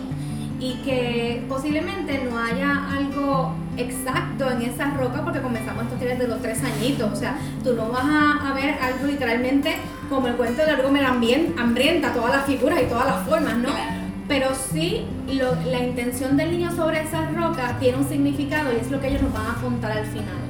y 0.60 0.74
que 0.84 1.44
posiblemente 1.48 2.24
no 2.24 2.38
haya 2.38 2.90
algo 2.96 3.54
exacto 3.76 4.50
en 4.50 4.62
esa 4.62 4.90
roca 4.90 5.22
porque 5.22 5.40
comenzamos 5.40 5.84
estos 5.84 5.98
talleres 5.98 6.18
de 6.20 6.28
los 6.28 6.40
tres 6.40 6.62
añitos, 6.62 7.12
o 7.12 7.16
sea, 7.16 7.36
tú 7.62 7.74
no 7.74 7.90
vas 7.90 8.04
a, 8.04 8.52
ver 8.54 8.76
algo 8.80 9.06
literalmente 9.06 9.76
como 10.08 10.28
el 10.28 10.34
cuento 10.34 10.62
de 10.64 11.02
la 11.02 11.08
hambrienta, 11.08 12.12
todas 12.12 12.36
las 12.36 12.46
figuras 12.46 12.80
y 12.82 12.86
todas 12.86 13.06
las 13.06 13.26
formas, 13.26 13.56
¿no? 13.56 13.70
Pero 14.28 14.48
sí, 14.54 15.04
la 15.66 15.80
intención 15.80 16.36
del 16.36 16.52
niño 16.52 16.74
sobre 16.74 17.02
esa 17.02 17.28
roca 17.30 17.76
tiene 17.78 17.98
un 17.98 18.08
significado 18.08 18.72
y 18.72 18.76
es 18.76 18.90
lo 18.90 19.00
que 19.00 19.08
ellos 19.08 19.22
nos 19.22 19.32
van 19.34 19.46
a 19.46 19.60
contar 19.60 19.92
al 19.92 20.06
final. 20.06 20.43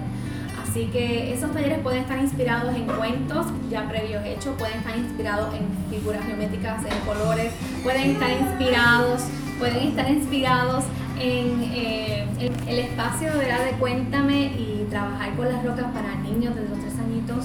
Así 0.74 0.86
que 0.86 1.32
esos 1.32 1.52
talleres 1.52 1.78
pueden 1.84 2.00
estar 2.00 2.18
inspirados 2.18 2.74
en 2.74 2.86
cuentos 2.86 3.46
ya 3.70 3.88
previos 3.88 4.24
hechos, 4.24 4.56
pueden 4.58 4.78
estar 4.78 4.98
inspirados 4.98 5.54
en 5.54 5.68
figuras 5.88 6.26
geométricas, 6.26 6.82
en 6.84 6.98
colores, 7.06 7.52
pueden 7.84 8.10
estar 8.10 8.32
inspirados, 8.32 9.22
pueden 9.60 9.86
estar 9.86 10.10
inspirados 10.10 10.82
en 11.20 11.62
eh, 11.72 12.26
el, 12.66 12.78
espacio 12.80 13.32
de 13.34 13.44
de 13.44 13.70
Cuéntame 13.78 14.46
y 14.46 14.88
trabajar 14.90 15.36
con 15.36 15.48
las 15.48 15.64
rocas 15.64 15.84
para 15.92 16.12
niños 16.16 16.56
desde 16.56 16.70
los 16.70 16.80
3 16.80 16.92
añitos 17.06 17.44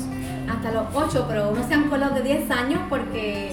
hasta 0.49 0.71
los 0.71 0.87
8, 0.95 1.25
pero 1.29 1.51
no 1.53 1.67
se 1.67 1.75
han 1.75 1.87
colado 1.87 2.15
de 2.15 2.23
10 2.23 2.49
años 2.49 2.81
porque, 2.89 3.51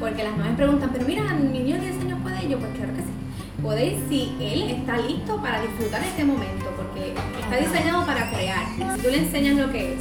porque 0.00 0.24
las 0.24 0.38
mamás 0.38 0.56
preguntan, 0.56 0.88
pero 0.90 1.04
mira, 1.04 1.34
mi 1.34 1.50
niño 1.50 1.76
de 1.76 1.82
10 1.82 2.00
años 2.00 2.18
puede 2.22 2.48
yo, 2.48 2.58
pues 2.58 2.72
claro 2.78 2.94
que 2.94 3.02
sí. 3.02 3.62
Podéis 3.62 3.98
si 4.08 4.34
él 4.40 4.70
está 4.70 4.96
listo 4.96 5.36
para 5.42 5.60
disfrutar 5.60 6.02
este 6.02 6.24
momento, 6.24 6.67
porque 7.14 7.40
está 7.40 7.56
diseñado 7.56 8.06
para 8.06 8.30
crear. 8.30 8.66
Si 8.96 9.02
tú 9.02 9.10
le 9.10 9.18
enseñas 9.18 9.56
lo 9.56 9.72
que 9.72 9.94
es 9.94 10.00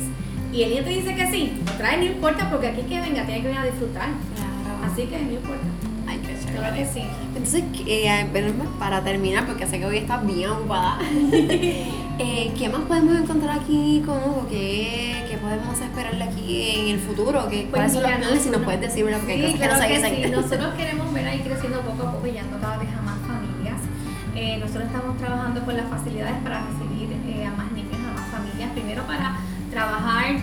y 0.52 0.64
el 0.64 0.70
niño 0.72 0.84
te 0.84 0.90
dice 0.90 1.16
que 1.16 1.32
sí, 1.32 1.62
trae, 1.78 1.98
no 1.98 2.06
importa, 2.06 2.50
porque 2.50 2.68
aquí 2.68 2.82
que 2.82 3.00
venga, 3.00 3.26
tiene 3.26 3.42
que 3.42 3.48
venir 3.48 3.60
a 3.60 3.66
disfrutar. 3.66 4.10
Así 4.84 5.04
que 5.04 5.20
no 5.20 5.32
importa. 5.34 5.68
Ay, 6.08 6.20
qué 6.20 6.34
chévere. 6.40 6.58
Claro 6.58 6.76
que 6.76 6.86
sí. 6.86 7.04
Entonces, 7.36 7.64
eh, 7.86 8.66
para 8.80 9.04
terminar, 9.04 9.46
porque 9.46 9.68
sé 9.68 9.80
que 9.80 9.86
hoy 9.86 9.98
estás 9.98 10.26
bien 10.26 10.50
ocupada, 10.50 11.00
eh, 11.32 12.54
¿qué 12.58 12.70
más 12.70 12.82
podemos 12.82 13.18
encontrar 13.18 13.60
aquí 13.60 14.02
con 14.06 14.18
Hugo? 14.18 14.48
¿Qué, 14.50 15.26
¿Qué, 15.30 15.38
podemos 15.38 15.80
esperarle 15.80 16.24
aquí 16.24 16.72
en 16.80 16.88
el 16.96 17.00
futuro? 17.00 17.48
¿Qué, 17.50 17.68
¿Cuáles 17.70 17.94
son 17.94 18.04
los 18.04 18.12
planes? 18.12 18.42
Si 18.42 18.50
nos 18.50 18.62
puedes 18.62 18.82
decir, 18.82 19.06
Porque 19.06 19.36
sí, 19.36 19.44
hay 19.44 19.70
cosas 19.70 19.86
que, 19.86 20.02
que 20.02 20.26
sí. 20.26 20.32
Nosotros 20.36 20.74
queremos 20.76 21.14
ver 21.14 21.28
ahí 21.28 21.40
creciendo 21.42 21.82
poco 21.82 22.08
a 22.08 22.12
poco 22.14 22.28
y 22.28 22.32
llegando 22.32 22.58
cada 22.60 22.78
vez 22.78 22.90
a 22.98 23.02
más 23.02 23.20
familias. 23.20 23.82
Eh, 24.34 24.58
nosotros 24.60 24.86
estamos 24.86 25.18
trabajando 25.18 25.64
con 25.66 25.76
las 25.76 25.90
facilidades 25.90 26.38
para 26.42 26.62
recibir 26.66 26.87
Primero 28.78 29.08
para 29.08 29.36
trabajar 29.72 30.36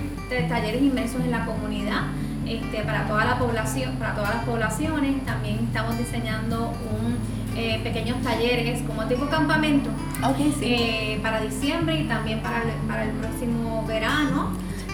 talleres 0.48 0.82
inmersos 0.82 1.20
en 1.22 1.30
la 1.30 1.46
comunidad 1.46 2.02
este, 2.48 2.82
para 2.82 3.06
toda 3.06 3.24
la 3.24 3.38
población, 3.38 3.94
para 3.94 4.16
todas 4.16 4.34
las 4.34 4.44
poblaciones. 4.44 5.24
También 5.24 5.60
estamos 5.66 5.96
diseñando 5.96 6.72
un 6.90 7.16
eh, 7.56 7.80
pequeños 7.84 8.20
talleres 8.22 8.82
como 8.82 9.04
tipo 9.04 9.26
campamento 9.28 9.88
eh, 10.60 11.20
para 11.22 11.42
diciembre 11.42 12.00
y 12.00 12.08
también 12.08 12.40
para 12.40 12.62
el, 12.62 12.70
para 12.88 13.04
el 13.04 13.10
próximo 13.10 13.84
verano. 13.86 14.50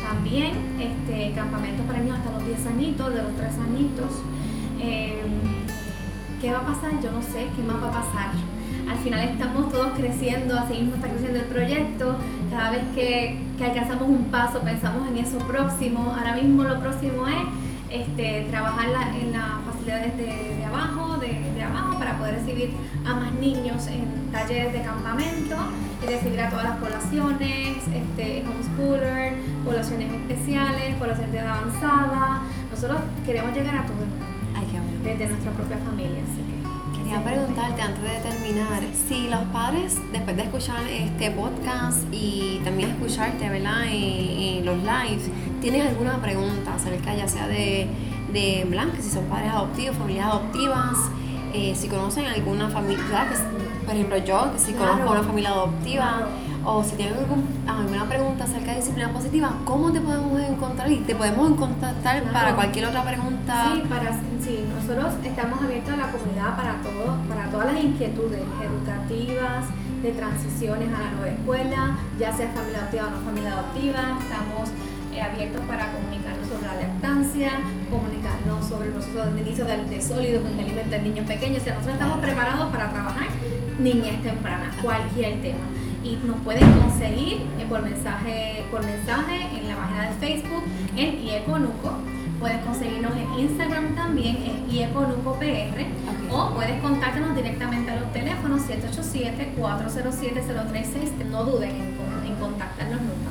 También 0.06 0.52
este, 0.78 1.32
campamentos 1.32 1.86
para 1.86 2.00
niños 2.00 2.18
hasta 2.18 2.32
los 2.32 2.46
10 2.46 2.66
añitos, 2.66 3.14
de 3.14 3.22
los 3.22 3.36
3 3.36 3.52
añitos. 3.58 4.10
Eh, 4.80 5.22
¿Qué 6.42 6.52
va 6.52 6.58
a 6.58 6.66
pasar? 6.66 6.92
Yo 7.02 7.10
no 7.10 7.22
sé 7.22 7.48
qué 7.56 7.62
más 7.62 7.82
va 7.82 7.88
a 7.88 8.02
pasar 8.02 8.59
al 8.90 8.98
final 8.98 9.20
estamos 9.20 9.70
todos 9.70 9.92
creciendo, 9.96 10.58
así 10.58 10.74
mismo 10.74 10.96
está 10.96 11.08
creciendo 11.08 11.38
el 11.38 11.46
proyecto, 11.46 12.16
cada 12.50 12.70
vez 12.72 12.82
que, 12.94 13.38
alcanzamos 13.64 14.08
un 14.08 14.24
paso 14.30 14.60
pensamos 14.60 15.06
en 15.08 15.18
eso 15.18 15.38
próximo, 15.38 16.14
ahora 16.16 16.34
mismo 16.34 16.64
lo 16.64 16.80
próximo 16.80 17.28
es 17.28 18.00
este, 18.00 18.46
trabajar 18.50 18.86
en 19.20 19.32
las 19.32 19.62
facilidades 19.66 20.16
de, 20.16 20.64
abajo, 20.64 21.18
de, 21.18 21.62
abajo, 21.62 21.98
para 21.98 22.16
poder 22.18 22.36
recibir 22.36 22.70
a 23.06 23.14
más 23.14 23.32
niños 23.34 23.86
en 23.86 24.32
talleres 24.32 24.72
de 24.72 24.82
campamento 24.82 25.56
y 26.02 26.06
recibir 26.06 26.40
a 26.40 26.48
todas 26.48 26.64
las 26.64 26.76
poblaciones, 26.78 27.76
este, 27.86 28.44
homeschooler, 28.48 29.34
poblaciones 29.64 30.12
especiales, 30.12 30.94
poblaciones 30.96 31.32
de 31.32 31.40
avanzada. 31.40 32.42
Nosotros 32.70 33.00
queremos 33.26 33.54
llegar 33.54 33.76
a 33.76 33.86
todo 33.86 34.30
desde 35.04 35.26
nuestra 35.28 35.52
propia 35.52 35.78
familia. 35.78 36.20
Quería 37.10 37.24
preguntarte 37.24 37.82
antes 37.82 38.02
de 38.04 38.30
terminar, 38.30 38.82
si 39.08 39.26
los 39.26 39.40
padres, 39.52 39.98
después 40.12 40.36
de 40.36 40.44
escuchar 40.44 40.86
este 40.86 41.32
podcast 41.32 42.04
y 42.12 42.60
también 42.62 42.90
escucharte, 42.90 43.48
¿verdad? 43.48 43.82
En, 43.88 44.64
los 44.64 44.76
lives, 44.78 45.28
¿tienes 45.60 45.88
alguna 45.88 46.22
pregunta 46.22 46.72
acerca 46.72 47.12
ya 47.12 47.26
sea 47.26 47.48
de, 47.48 47.88
de 48.32 48.64
Blanca, 48.70 48.98
si 49.02 49.10
son 49.10 49.24
padres 49.24 49.50
adoptivos, 49.50 49.96
familias 49.96 50.26
adoptivas, 50.26 50.96
eh, 51.52 51.74
si 51.74 51.88
conocen 51.88 52.26
alguna 52.26 52.68
familia, 52.68 53.26
por 53.84 53.94
ejemplo 53.96 54.18
yo, 54.18 54.52
que 54.52 54.60
si 54.60 54.72
conozco 54.74 55.10
una 55.10 55.24
familia 55.24 55.50
adoptiva, 55.50 56.28
o 56.64 56.84
si 56.84 56.96
tienen 56.96 57.16
alguna 57.66 58.06
pregunta 58.06 58.44
acerca 58.44 58.72
de 58.72 58.78
disciplina 58.78 59.12
positiva, 59.12 59.52
¿cómo 59.64 59.92
te 59.92 60.00
podemos 60.00 60.40
encontrar? 60.40 60.90
Y 60.90 60.98
te 60.98 61.14
podemos 61.14 61.58
contactar 61.58 62.22
para 62.24 62.54
cualquier 62.54 62.86
otra 62.86 63.02
pregunta. 63.02 63.72
Sí, 63.72 63.82
para, 63.88 64.12
sí, 64.40 64.64
nosotros 64.74 65.14
estamos 65.24 65.62
abiertos 65.62 65.94
a 65.94 65.96
la 65.96 66.12
comunidad 66.12 66.56
para, 66.56 66.74
todo, 66.82 67.16
para 67.28 67.50
todas 67.50 67.72
las 67.72 67.82
inquietudes 67.82 68.40
educativas, 68.40 69.66
de 70.02 70.12
transiciones 70.12 70.88
a 70.94 71.02
la 71.02 71.10
nueva 71.12 71.28
escuela, 71.28 71.98
ya 72.18 72.32
sea 72.32 72.48
familia 72.48 72.80
adoptiva 72.80 73.06
o 73.06 73.10
no 73.10 73.20
familia 73.20 73.52
adoptiva. 73.52 74.00
Estamos 74.20 74.70
eh, 75.12 75.20
abiertos 75.20 75.60
para 75.66 75.92
comunicarnos 75.92 76.48
sobre 76.48 76.66
la 76.66 76.74
lactancia, 76.74 77.50
comunicarnos 77.90 78.66
sobre 78.66 78.86
el 78.88 78.92
proceso 78.92 79.26
de 79.26 79.40
inicio 79.40 79.64
de, 79.66 79.84
de 79.84 80.00
sólidos 80.00 80.42
con 80.42 80.52
el 80.52 80.60
alimento 80.60 80.90
de 80.90 81.02
niños 81.02 81.26
pequeños. 81.26 81.60
O 81.60 81.64
sea, 81.64 81.74
nosotros 81.74 82.00
estamos 82.00 82.18
preparados 82.20 82.70
para 82.70 82.90
trabajar 82.90 83.26
niñez 83.78 84.22
temprana, 84.22 84.72
cualquier 84.82 85.40
tema 85.42 85.64
y 86.02 86.16
nos 86.26 86.38
pueden 86.38 86.68
conseguir 86.72 87.42
por 87.68 87.82
mensaje, 87.82 88.64
por 88.70 88.82
mensaje 88.84 89.46
en 89.56 89.68
la 89.68 89.76
página 89.76 90.10
de 90.10 90.16
Facebook 90.16 90.64
en 90.96 91.22
IECONUCO. 91.22 91.92
Puedes 92.40 92.64
conseguirnos 92.64 93.12
en 93.16 93.32
Instagram 93.38 93.94
también 93.94 94.36
en 94.36 94.68
IECONUCOPR 94.70 95.86
o 96.30 96.50
puedes 96.54 96.80
contactarnos 96.80 97.36
directamente 97.36 97.92
a 97.92 98.00
los 98.00 98.10
teléfonos 98.12 98.62
787-407-036. 98.62 101.24
No 101.30 101.44
duden 101.44 101.70
en, 101.70 101.94
en 102.26 102.34
contactarnos 102.40 103.02
nunca. 103.02 103.30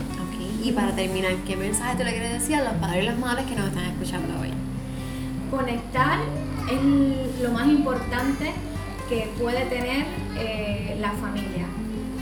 Y 0.63 0.71
para 0.73 0.93
terminar, 0.93 1.33
¿qué 1.47 1.55
mensaje 1.55 1.95
te 1.97 2.03
le 2.03 2.11
quieres 2.11 2.33
decir 2.33 2.57
a 2.57 2.65
los 2.65 2.73
padres 2.73 3.03
y 3.03 3.05
las 3.07 3.17
madres 3.17 3.45
que 3.45 3.55
nos 3.55 3.69
están 3.69 3.85
escuchando 3.85 4.41
hoy? 4.41 4.49
Conectar 5.49 6.19
es 6.69 6.81
lo 7.41 7.51
más 7.51 7.65
importante 7.67 8.51
que 9.07 9.31
puede 9.39 9.63
tener 9.65 10.05
eh, 10.37 10.97
la 10.99 11.13
familia 11.13 11.65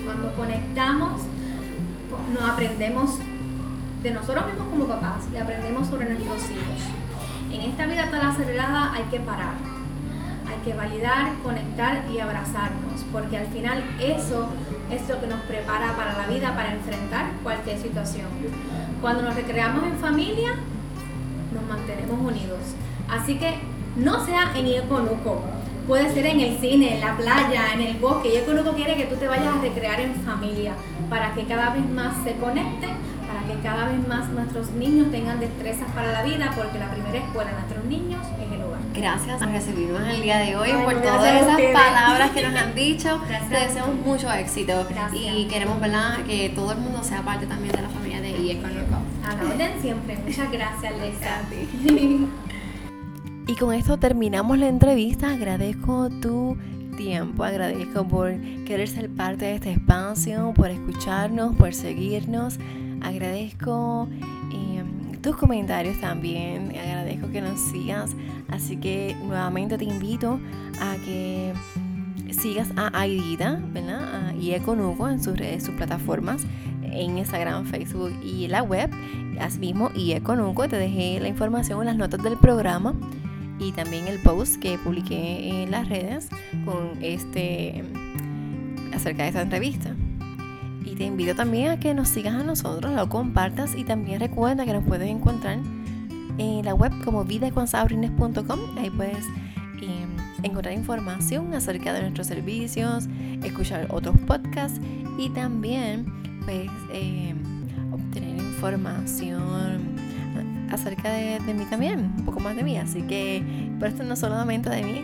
cuando 0.07 0.33
conectamos, 0.35 1.21
nos 2.33 2.49
aprendemos 2.49 3.19
de 4.01 4.11
nosotros 4.11 4.45
mismos 4.47 4.67
como 4.69 4.85
papás 4.85 5.25
y 5.33 5.37
aprendemos 5.37 5.87
sobre 5.87 6.05
nuestros 6.05 6.43
hijos. 6.49 6.81
En 7.51 7.61
esta 7.69 7.85
vida 7.85 8.09
tan 8.09 8.25
acelerada 8.25 8.93
hay 8.93 9.03
que 9.11 9.19
parar, 9.19 9.55
hay 10.47 10.63
que 10.63 10.73
validar, 10.73 11.33
conectar 11.43 12.05
y 12.09 12.19
abrazarnos, 12.19 13.03
porque 13.11 13.37
al 13.37 13.47
final 13.47 13.83
eso 13.99 14.47
es 14.89 15.09
lo 15.09 15.19
que 15.19 15.27
nos 15.27 15.41
prepara 15.41 15.93
para 15.97 16.17
la 16.17 16.27
vida, 16.27 16.55
para 16.55 16.71
enfrentar 16.71 17.25
cualquier 17.43 17.77
situación. 17.77 18.27
Cuando 19.01 19.23
nos 19.23 19.35
recreamos 19.35 19.83
en 19.83 19.97
familia, 19.97 20.51
nos 21.53 21.63
mantenemos 21.67 22.17
unidos. 22.17 22.59
Así 23.09 23.37
que 23.37 23.55
no 23.97 24.25
sea 24.25 24.53
en 24.55 24.67
ir 24.67 24.83
con 24.83 25.05
Puede 25.87 26.13
ser 26.13 26.25
en 26.25 26.41
el 26.41 26.57
cine, 26.59 26.95
en 26.95 26.99
la 26.99 27.15
playa, 27.15 27.73
en 27.73 27.81
el 27.81 27.97
bosque. 27.97 28.33
Y 28.33 28.37
el 28.37 28.49
único 28.49 28.73
quiere 28.73 28.95
que 28.95 29.05
tú 29.05 29.15
te 29.15 29.27
vayas 29.27 29.55
a 29.55 29.61
recrear 29.61 30.01
en 30.01 30.13
familia 30.15 30.73
para 31.09 31.33
que 31.33 31.45
cada 31.45 31.69
vez 31.69 31.89
más 31.89 32.13
se 32.25 32.33
conecten, 32.33 32.89
para 33.25 33.47
que 33.47 33.61
cada 33.63 33.87
vez 33.87 34.05
más 34.05 34.27
nuestros 34.29 34.71
niños 34.71 35.09
tengan 35.11 35.39
destrezas 35.39 35.89
para 35.93 36.11
la 36.11 36.23
vida, 36.23 36.51
porque 36.57 36.77
la 36.77 36.91
primera 36.91 37.19
escuela 37.19 37.51
de 37.51 37.57
nuestros 37.57 37.85
niños 37.85 38.19
es 38.37 38.51
el 38.51 38.61
hogar. 38.63 38.79
Gracias 38.93 39.39
por 39.39 39.47
recibirnos 39.47 40.07
el 40.09 40.21
día 40.21 40.39
de 40.39 40.57
hoy, 40.57 40.71
por 40.83 41.01
todas 41.01 41.41
esas 41.41 41.61
palabras 41.71 42.31
que 42.31 42.43
nos 42.43 42.55
han 42.55 42.75
dicho. 42.75 43.21
Gracias. 43.25 43.49
Te 43.49 43.67
deseamos 43.67 43.95
mucho 44.05 44.29
éxito 44.33 44.85
y 45.13 45.45
queremos 45.45 45.79
¿verdad? 45.79 46.17
que 46.27 46.49
todo 46.49 46.73
el 46.73 46.79
mundo 46.79 47.01
sea 47.01 47.21
parte 47.21 47.45
también 47.45 47.73
de 47.73 47.81
la 47.81 47.89
familia 47.89 48.19
de 48.19 48.31
IE 48.31 48.61
con 48.61 48.71
A 48.71 49.35
la 49.35 49.53
orden 49.53 49.71
siempre. 49.81 50.17
Muchas 50.17 50.51
gracias, 50.51 50.93
Alexa. 50.93 51.41
Y 53.47 53.55
con 53.55 53.73
esto 53.73 53.97
terminamos 53.97 54.57
la 54.57 54.67
entrevista. 54.67 55.31
Agradezco 55.31 56.09
tu 56.09 56.57
tiempo, 56.97 57.45
agradezco 57.45 58.05
por 58.05 58.37
querer 58.65 58.89
ser 58.89 59.09
parte 59.09 59.45
de 59.45 59.55
este 59.55 59.71
espacio, 59.71 60.53
por 60.53 60.69
escucharnos, 60.69 61.55
por 61.55 61.73
seguirnos. 61.73 62.59
Agradezco 63.01 64.09
em, 64.51 65.13
tus 65.21 65.37
comentarios 65.37 65.97
también, 66.01 66.73
agradezco 66.77 67.29
que 67.29 67.39
nos 67.39 67.57
sigas. 67.61 68.11
Así 68.49 68.75
que 68.75 69.15
nuevamente 69.23 69.77
te 69.77 69.85
invito 69.85 70.41
a 70.81 70.97
que 71.05 71.53
sigas 72.33 72.67
a 72.75 72.99
Aidita, 72.99 73.61
¿verdad? 73.71 74.33
Y 74.35 74.51
Econuco 74.51 75.07
en 75.07 75.23
sus 75.23 75.37
redes, 75.37 75.63
sus 75.63 75.75
plataformas, 75.75 76.45
en 76.83 77.17
Instagram, 77.17 77.65
Facebook 77.65 78.11
y 78.21 78.49
la 78.49 78.61
web. 78.61 78.89
Asimismo, 79.39 79.89
y 79.95 80.11
Econuco, 80.11 80.67
te 80.67 80.75
dejé 80.75 81.21
la 81.21 81.29
información 81.29 81.79
en 81.79 81.85
las 81.85 81.95
notas 81.95 82.21
del 82.21 82.35
programa 82.37 82.93
y 83.59 83.71
también 83.71 84.07
el 84.07 84.19
post 84.19 84.57
que 84.57 84.77
publiqué 84.77 85.63
en 85.63 85.71
las 85.71 85.89
redes 85.89 86.29
con 86.65 87.01
este 87.01 87.83
acerca 88.93 89.23
de 89.23 89.29
esta 89.29 89.41
entrevista. 89.41 89.95
Y 90.85 90.95
te 90.95 91.03
invito 91.03 91.35
también 91.35 91.71
a 91.71 91.79
que 91.79 91.93
nos 91.93 92.09
sigas 92.09 92.35
a 92.35 92.43
nosotros, 92.43 92.93
lo 92.93 93.09
compartas 93.09 93.75
y 93.75 93.83
también 93.83 94.19
recuerda 94.19 94.65
que 94.65 94.73
nos 94.73 94.83
puedes 94.83 95.09
encontrar 95.09 95.59
en 96.37 96.65
la 96.65 96.73
web 96.73 96.91
como 97.03 97.25
vidaconsabrines.com. 97.25 98.59
Ahí 98.77 98.89
puedes 98.89 99.25
em, 99.81 100.09
encontrar 100.43 100.73
información 100.73 101.53
acerca 101.53 101.93
de 101.93 102.01
nuestros 102.01 102.27
servicios, 102.27 103.07
escuchar 103.43 103.87
otros 103.89 104.15
podcasts 104.25 104.79
y 105.17 105.29
también 105.29 106.05
pues, 106.45 106.69
em, 106.93 107.37
obtener 107.91 108.37
información 108.37 110.06
acerca 110.71 111.11
de, 111.11 111.39
mí 111.53 111.65
también, 111.65 112.13
un 112.17 112.25
poco 112.25 112.39
más 112.39 112.55
de 112.55 112.63
mí. 112.63 112.77
Así 112.77 113.01
que, 113.03 113.43
pero 113.79 113.91
esto 113.91 114.03
no 114.03 114.15
solamente 114.15 114.69
de 114.69 114.83
mí, 114.83 115.01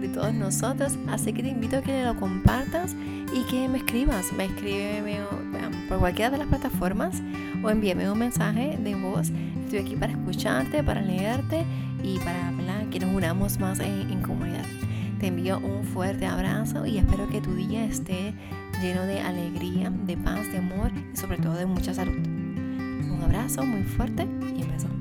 de, 0.00 0.08
todos 0.08 0.34
nosotros. 0.34 0.96
Así 1.08 1.32
que 1.32 1.42
te 1.42 1.48
invito 1.48 1.78
a 1.78 1.82
que 1.82 2.04
lo 2.04 2.16
compartas 2.16 2.94
y 3.34 3.42
que 3.50 3.68
me 3.68 3.78
escribas. 3.78 4.32
Me 4.36 4.46
escribe 4.46 5.20
por 5.88 5.98
cualquiera 5.98 6.30
de 6.30 6.38
las 6.38 6.46
plataformas 6.46 7.22
o 7.62 7.70
envíame 7.70 8.10
un 8.10 8.18
mensaje 8.18 8.78
de 8.82 8.94
voz. 8.94 9.30
Estoy 9.64 9.80
aquí 9.80 9.96
para 9.96 10.12
escucharte, 10.12 10.82
para 10.82 11.00
leerte 11.00 11.64
y 12.02 12.18
para 12.18 12.52
que 12.94 13.00
nos 13.00 13.12
unamos 13.12 13.58
más 13.58 13.80
en, 13.80 14.08
en 14.08 14.22
comunidad. 14.22 14.64
Te 15.18 15.26
envío 15.26 15.58
un 15.58 15.82
fuerte 15.82 16.26
abrazo 16.26 16.86
y 16.86 16.98
espero 16.98 17.28
que 17.28 17.40
tu 17.40 17.52
día 17.56 17.84
esté 17.84 18.32
lleno 18.80 19.02
de 19.02 19.20
alegría, 19.20 19.90
de 19.90 20.16
paz, 20.16 20.48
de 20.52 20.58
amor 20.58 20.92
y 21.12 21.16
sobre 21.16 21.38
todo 21.38 21.54
de 21.54 21.66
mucha 21.66 21.92
salud. 21.92 22.14
Un 22.14 23.20
abrazo 23.20 23.64
muy 23.64 23.82
fuerte 23.82 24.28
y 24.56 24.62
beso. 24.62 24.93